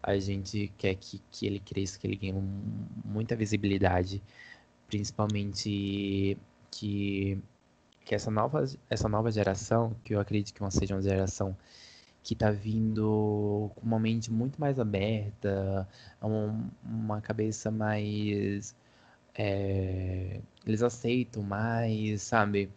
a 0.03 0.17
gente 0.17 0.71
quer 0.77 0.95
que, 0.95 1.21
que 1.31 1.45
ele 1.45 1.59
cresça, 1.59 1.99
que 1.99 2.07
ele 2.07 2.15
ganhe 2.15 2.33
muita 3.05 3.35
visibilidade, 3.35 4.21
principalmente 4.87 6.37
que, 6.71 7.37
que 8.03 8.15
essa, 8.15 8.31
nova, 8.31 8.63
essa 8.89 9.07
nova 9.07 9.31
geração, 9.31 9.95
que 10.03 10.15
eu 10.15 10.19
acredito 10.19 10.53
que 10.53 10.71
seja 10.71 10.95
uma 10.95 11.01
geração 11.01 11.55
que 12.23 12.33
está 12.33 12.51
vindo 12.51 13.71
com 13.75 13.85
uma 13.85 13.99
mente 13.99 14.31
muito 14.31 14.59
mais 14.59 14.79
aberta, 14.79 15.87
um, 16.21 16.69
uma 16.83 17.21
cabeça 17.21 17.71
mais. 17.71 18.75
É, 19.35 20.41
eles 20.65 20.83
aceitam 20.83 21.43
mais, 21.43 22.21
sabe? 22.23 22.69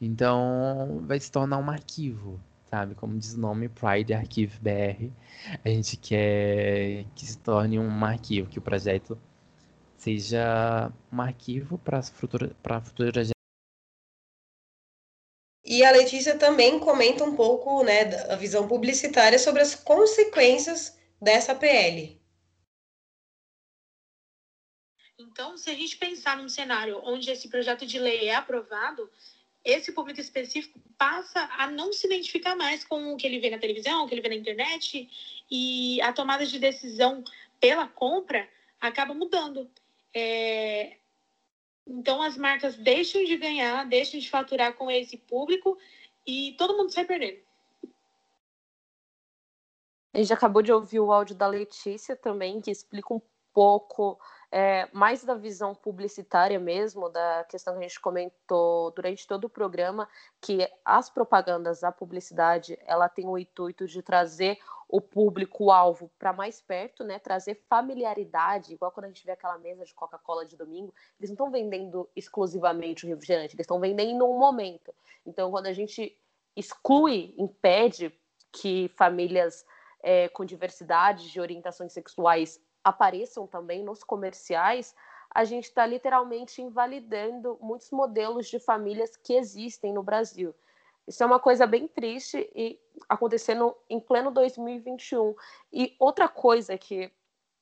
Então 0.00 1.02
vai 1.06 1.18
se 1.20 1.30
tornar 1.30 1.58
um 1.58 1.70
arquivo, 1.70 2.40
sabe? 2.70 2.94
Como 2.94 3.18
diz 3.18 3.34
o 3.34 3.40
nome, 3.40 3.68
Pride 3.68 4.14
Archive 4.14 4.58
BR. 4.60 5.10
A 5.64 5.68
gente 5.68 5.96
quer 5.96 7.04
que 7.14 7.26
se 7.26 7.38
torne 7.38 7.78
um 7.78 8.04
arquivo, 8.04 8.48
que 8.48 8.58
o 8.58 8.62
projeto 8.62 9.18
seja 9.96 10.92
um 11.12 11.20
arquivo 11.20 11.78
para 11.78 12.02
futura, 12.02 12.54
futura 12.82 13.35
e 15.66 15.84
a 15.84 15.90
Letícia 15.90 16.38
também 16.38 16.78
comenta 16.78 17.24
um 17.24 17.34
pouco 17.34 17.82
né, 17.82 18.04
da 18.04 18.36
visão 18.36 18.68
publicitária 18.68 19.38
sobre 19.38 19.60
as 19.60 19.74
consequências 19.74 20.96
dessa 21.20 21.54
PL. 21.54 22.20
Então, 25.18 25.56
se 25.58 25.68
a 25.68 25.74
gente 25.74 25.96
pensar 25.96 26.36
num 26.36 26.48
cenário 26.48 27.00
onde 27.02 27.30
esse 27.30 27.48
projeto 27.48 27.84
de 27.84 27.98
lei 27.98 28.28
é 28.28 28.34
aprovado, 28.36 29.10
esse 29.64 29.90
público 29.90 30.20
específico 30.20 30.80
passa 30.96 31.48
a 31.58 31.68
não 31.68 31.92
se 31.92 32.06
identificar 32.06 32.54
mais 32.54 32.84
com 32.84 33.12
o 33.12 33.16
que 33.16 33.26
ele 33.26 33.40
vê 33.40 33.50
na 33.50 33.58
televisão, 33.58 34.04
o 34.04 34.08
que 34.08 34.14
ele 34.14 34.22
vê 34.22 34.28
na 34.28 34.36
internet, 34.36 35.08
e 35.50 36.00
a 36.00 36.12
tomada 36.12 36.46
de 36.46 36.58
decisão 36.58 37.24
pela 37.58 37.88
compra 37.88 38.48
acaba 38.80 39.12
mudando. 39.12 39.68
É... 40.14 40.96
Então, 41.86 42.20
as 42.20 42.36
marcas 42.36 42.76
deixam 42.76 43.24
de 43.24 43.36
ganhar, 43.36 43.86
deixam 43.86 44.18
de 44.18 44.28
faturar 44.28 44.74
com 44.74 44.90
esse 44.90 45.16
público 45.16 45.78
e 46.26 46.54
todo 46.58 46.76
mundo 46.76 46.92
sai 46.92 47.04
perdendo. 47.04 47.38
A 50.12 50.18
gente 50.18 50.32
acabou 50.32 50.62
de 50.62 50.72
ouvir 50.72 50.98
o 50.98 51.12
áudio 51.12 51.36
da 51.36 51.46
Letícia 51.46 52.16
também, 52.16 52.60
que 52.60 52.70
explica 52.70 53.12
um 53.12 53.20
pouco 53.52 54.18
é, 54.50 54.88
mais 54.92 55.22
da 55.22 55.34
visão 55.34 55.74
publicitária 55.74 56.58
mesmo, 56.58 57.08
da 57.08 57.44
questão 57.44 57.74
que 57.74 57.80
a 57.80 57.88
gente 57.88 58.00
comentou 58.00 58.90
durante 58.92 59.26
todo 59.26 59.44
o 59.44 59.50
programa, 59.50 60.08
que 60.40 60.68
as 60.84 61.10
propagandas, 61.10 61.84
a 61.84 61.92
publicidade, 61.92 62.78
ela 62.86 63.08
tem 63.08 63.26
o 63.26 63.38
intuito 63.38 63.86
de 63.86 64.02
trazer 64.02 64.58
o 64.88 65.00
público-alvo 65.00 66.10
para 66.18 66.32
mais 66.32 66.60
perto, 66.60 67.02
né? 67.02 67.18
Trazer 67.18 67.60
familiaridade, 67.68 68.74
igual 68.74 68.92
quando 68.92 69.06
a 69.06 69.08
gente 69.08 69.24
vê 69.24 69.32
aquela 69.32 69.58
mesa 69.58 69.84
de 69.84 69.94
Coca-Cola 69.94 70.46
de 70.46 70.56
domingo, 70.56 70.94
eles 71.18 71.30
não 71.30 71.34
estão 71.34 71.50
vendendo 71.50 72.08
exclusivamente 72.14 73.04
o 73.04 73.08
refrigerante, 73.08 73.56
eles 73.56 73.64
estão 73.64 73.80
vendendo 73.80 74.24
um 74.24 74.38
momento. 74.38 74.94
Então, 75.24 75.50
quando 75.50 75.66
a 75.66 75.72
gente 75.72 76.16
exclui, 76.54 77.34
impede 77.36 78.12
que 78.52 78.88
famílias 78.96 79.66
é, 80.02 80.28
com 80.28 80.44
diversidade 80.44 81.30
de 81.30 81.40
orientações 81.40 81.92
sexuais 81.92 82.60
apareçam 82.84 83.46
também 83.46 83.82
nos 83.82 84.04
comerciais, 84.04 84.94
a 85.34 85.44
gente 85.44 85.64
está 85.64 85.84
literalmente 85.84 86.62
invalidando 86.62 87.58
muitos 87.60 87.90
modelos 87.90 88.46
de 88.46 88.60
famílias 88.60 89.16
que 89.16 89.34
existem 89.34 89.92
no 89.92 90.02
Brasil. 90.02 90.54
Isso 91.06 91.22
é 91.22 91.26
uma 91.26 91.38
coisa 91.38 91.66
bem 91.66 91.86
triste 91.86 92.50
e 92.54 92.80
acontecendo 93.08 93.76
em 93.88 94.00
pleno 94.00 94.30
2021. 94.30 95.34
E 95.72 95.94
outra 95.98 96.28
coisa 96.28 96.76
que 96.76 97.12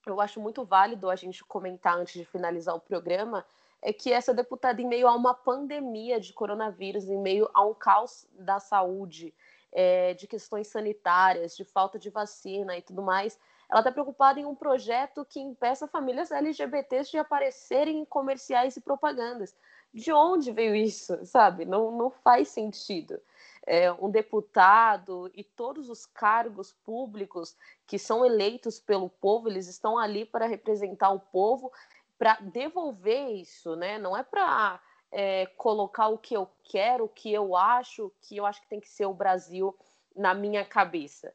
eu 0.07 0.21
acho 0.21 0.41
muito 0.41 0.65
válido 0.65 1.11
a 1.11 1.17
gente 1.17 1.45
comentar 1.45 1.97
antes 1.97 2.15
de 2.15 2.25
finalizar 2.25 2.75
o 2.75 2.81
programa 2.81 3.45
é 3.83 3.93
que 3.93 4.13
essa 4.13 4.33
deputada, 4.33 4.81
em 4.81 4.87
meio 4.87 5.07
a 5.07 5.15
uma 5.15 5.35
pandemia 5.35 6.19
de 6.19 6.33
coronavírus, 6.33 7.05
em 7.05 7.19
meio 7.19 7.49
a 7.53 7.65
um 7.65 7.75
caos 7.75 8.27
da 8.33 8.59
saúde, 8.59 9.35
é, 9.71 10.15
de 10.15 10.27
questões 10.27 10.69
sanitárias, 10.69 11.55
de 11.55 11.65
falta 11.65 11.99
de 11.99 12.09
vacina 12.09 12.79
e 12.79 12.83
tudo 12.83 13.03
mais, 13.03 13.39
ela 13.71 13.81
está 13.81 13.93
preocupada 13.93 14.41
em 14.41 14.47
um 14.47 14.55
projeto 14.55 15.25
que 15.25 15.41
impeça 15.41 15.87
famílias 15.87 16.31
LGBTs 16.31 17.11
de 17.11 17.19
aparecerem 17.19 17.99
em 17.99 18.05
comerciais 18.05 18.77
e 18.77 18.81
propagandas. 18.81 19.55
De 19.95 20.13
onde 20.13 20.51
veio 20.51 20.75
isso, 20.75 21.25
sabe? 21.25 21.65
Não, 21.65 21.93
não 21.93 22.11
faz 22.11 22.49
sentido. 22.49 23.21
É, 23.65 23.93
um 23.93 24.11
deputado 24.11 25.31
e 25.33 25.45
todos 25.45 25.89
os 25.89 26.05
cargos 26.05 26.73
públicos 26.85 27.57
que 27.87 27.99
são 27.99 28.27
eleitos 28.27 28.81
pelo 28.81 29.09
povo, 29.09 29.49
eles 29.49 29.69
estão 29.69 29.97
ali 29.97 30.25
para 30.25 30.47
representar 30.47 31.11
o 31.11 31.21
povo, 31.21 31.73
para 32.19 32.39
devolver 32.41 33.31
isso, 33.37 33.77
né? 33.77 33.97
Não 33.97 34.17
é 34.17 34.25
para 34.25 34.83
é, 35.13 35.47
colocar 35.57 36.09
o 36.09 36.19
que 36.19 36.37
eu 36.37 36.51
quero, 36.65 37.05
o 37.05 37.09
que 37.09 37.33
eu 37.33 37.55
acho, 37.57 38.13
que 38.21 38.37
eu 38.37 38.45
acho 38.45 38.61
que 38.63 38.69
tem 38.69 38.81
que 38.81 38.89
ser 38.89 39.07
o 39.07 39.15
Brasil 39.15 39.75
na 40.15 40.35
minha 40.35 40.65
cabeça. 40.65 41.33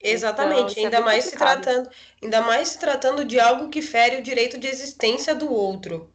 Exatamente, 0.00 0.72
então, 0.72 0.82
é 0.82 0.84
ainda 0.86 0.96
é 0.96 1.00
mais 1.00 1.24
complicado. 1.24 1.56
se 1.58 1.62
tratando, 1.62 1.90
ainda 2.22 2.40
mais 2.40 2.68
se 2.68 2.78
tratando 2.78 3.24
de 3.24 3.38
algo 3.38 3.68
que 3.68 3.82
fere 3.82 4.16
o 4.16 4.22
direito 4.22 4.56
de 4.56 4.66
existência 4.66 5.34
do 5.34 5.52
outro. 5.52 6.10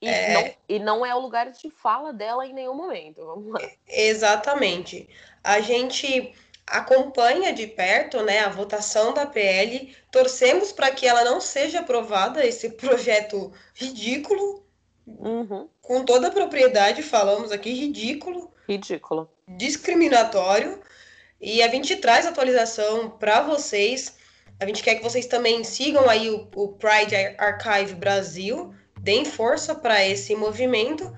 E, 0.00 0.08
é... 0.08 0.32
não, 0.34 0.54
e 0.68 0.78
não 0.78 1.06
é 1.06 1.14
o 1.14 1.20
lugar 1.20 1.50
de 1.50 1.70
fala 1.70 2.12
dela 2.12 2.46
em 2.46 2.52
nenhum 2.52 2.74
momento. 2.74 3.24
Vamos 3.24 3.52
lá. 3.52 3.60
Exatamente. 3.86 5.08
A 5.42 5.60
gente 5.60 6.32
acompanha 6.70 7.52
de 7.52 7.66
perto 7.66 8.22
né, 8.22 8.40
a 8.40 8.48
votação 8.48 9.12
da 9.12 9.26
PL, 9.26 9.94
torcemos 10.10 10.72
para 10.72 10.90
que 10.90 11.06
ela 11.06 11.24
não 11.24 11.40
seja 11.40 11.80
aprovada, 11.80 12.46
esse 12.46 12.70
projeto 12.76 13.52
ridículo, 13.74 14.64
uhum. 15.06 15.68
com 15.80 16.04
toda 16.04 16.28
a 16.28 16.32
propriedade, 16.32 17.02
falamos 17.02 17.50
aqui, 17.50 17.72
ridículo. 17.72 18.52
Ridículo. 18.68 19.30
Discriminatório. 19.46 20.80
E 21.40 21.62
a 21.62 21.68
gente 21.68 21.96
traz 21.96 22.26
atualização 22.26 23.10
para 23.10 23.40
vocês. 23.40 24.16
A 24.60 24.66
gente 24.66 24.82
quer 24.82 24.96
que 24.96 25.02
vocês 25.02 25.26
também 25.26 25.62
sigam 25.64 26.08
aí 26.10 26.28
o, 26.28 26.48
o 26.54 26.68
Pride 26.72 27.14
Archive 27.38 27.94
Brasil, 27.94 28.74
deem 29.00 29.24
força 29.24 29.74
para 29.74 30.04
esse 30.06 30.34
movimento. 30.34 31.12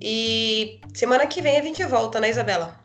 E 0.00 0.80
semana 0.94 1.26
que 1.26 1.40
vem 1.40 1.58
a 1.58 1.62
gente 1.62 1.84
volta, 1.84 2.20
né, 2.20 2.30
Isabela? 2.30 2.78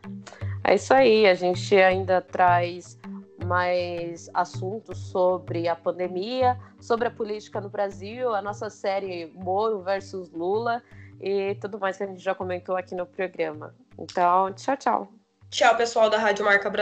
É 0.64 0.76
isso 0.76 0.94
aí, 0.94 1.28
a 1.28 1.34
gente 1.34 1.76
ainda 1.76 2.22
traz 2.22 2.98
mais 3.46 4.30
assuntos 4.34 4.98
sobre 4.98 5.68
a 5.68 5.76
pandemia, 5.76 6.58
sobre 6.80 7.08
a 7.08 7.12
política 7.12 7.60
no 7.60 7.70
Brasil, 7.70 8.34
a 8.34 8.42
nossa 8.42 8.70
série 8.70 9.32
Moro 9.36 9.82
versus 9.82 10.32
Lula 10.32 10.82
e 11.20 11.56
tudo 11.56 11.78
mais 11.80 11.98
que 11.98 12.04
a 12.04 12.08
gente 12.08 12.22
já 12.22 12.34
comentou 12.34 12.78
aqui 12.78 12.96
no 12.96 13.06
programa. 13.06 13.76
Então, 14.00 14.54
tchau, 14.54 14.78
tchau. 14.78 15.08
Tchau, 15.50 15.76
pessoal 15.76 16.10
da 16.10 16.18
Rádio 16.18 16.44
Marca 16.46 16.70
Brasil. 16.70 16.82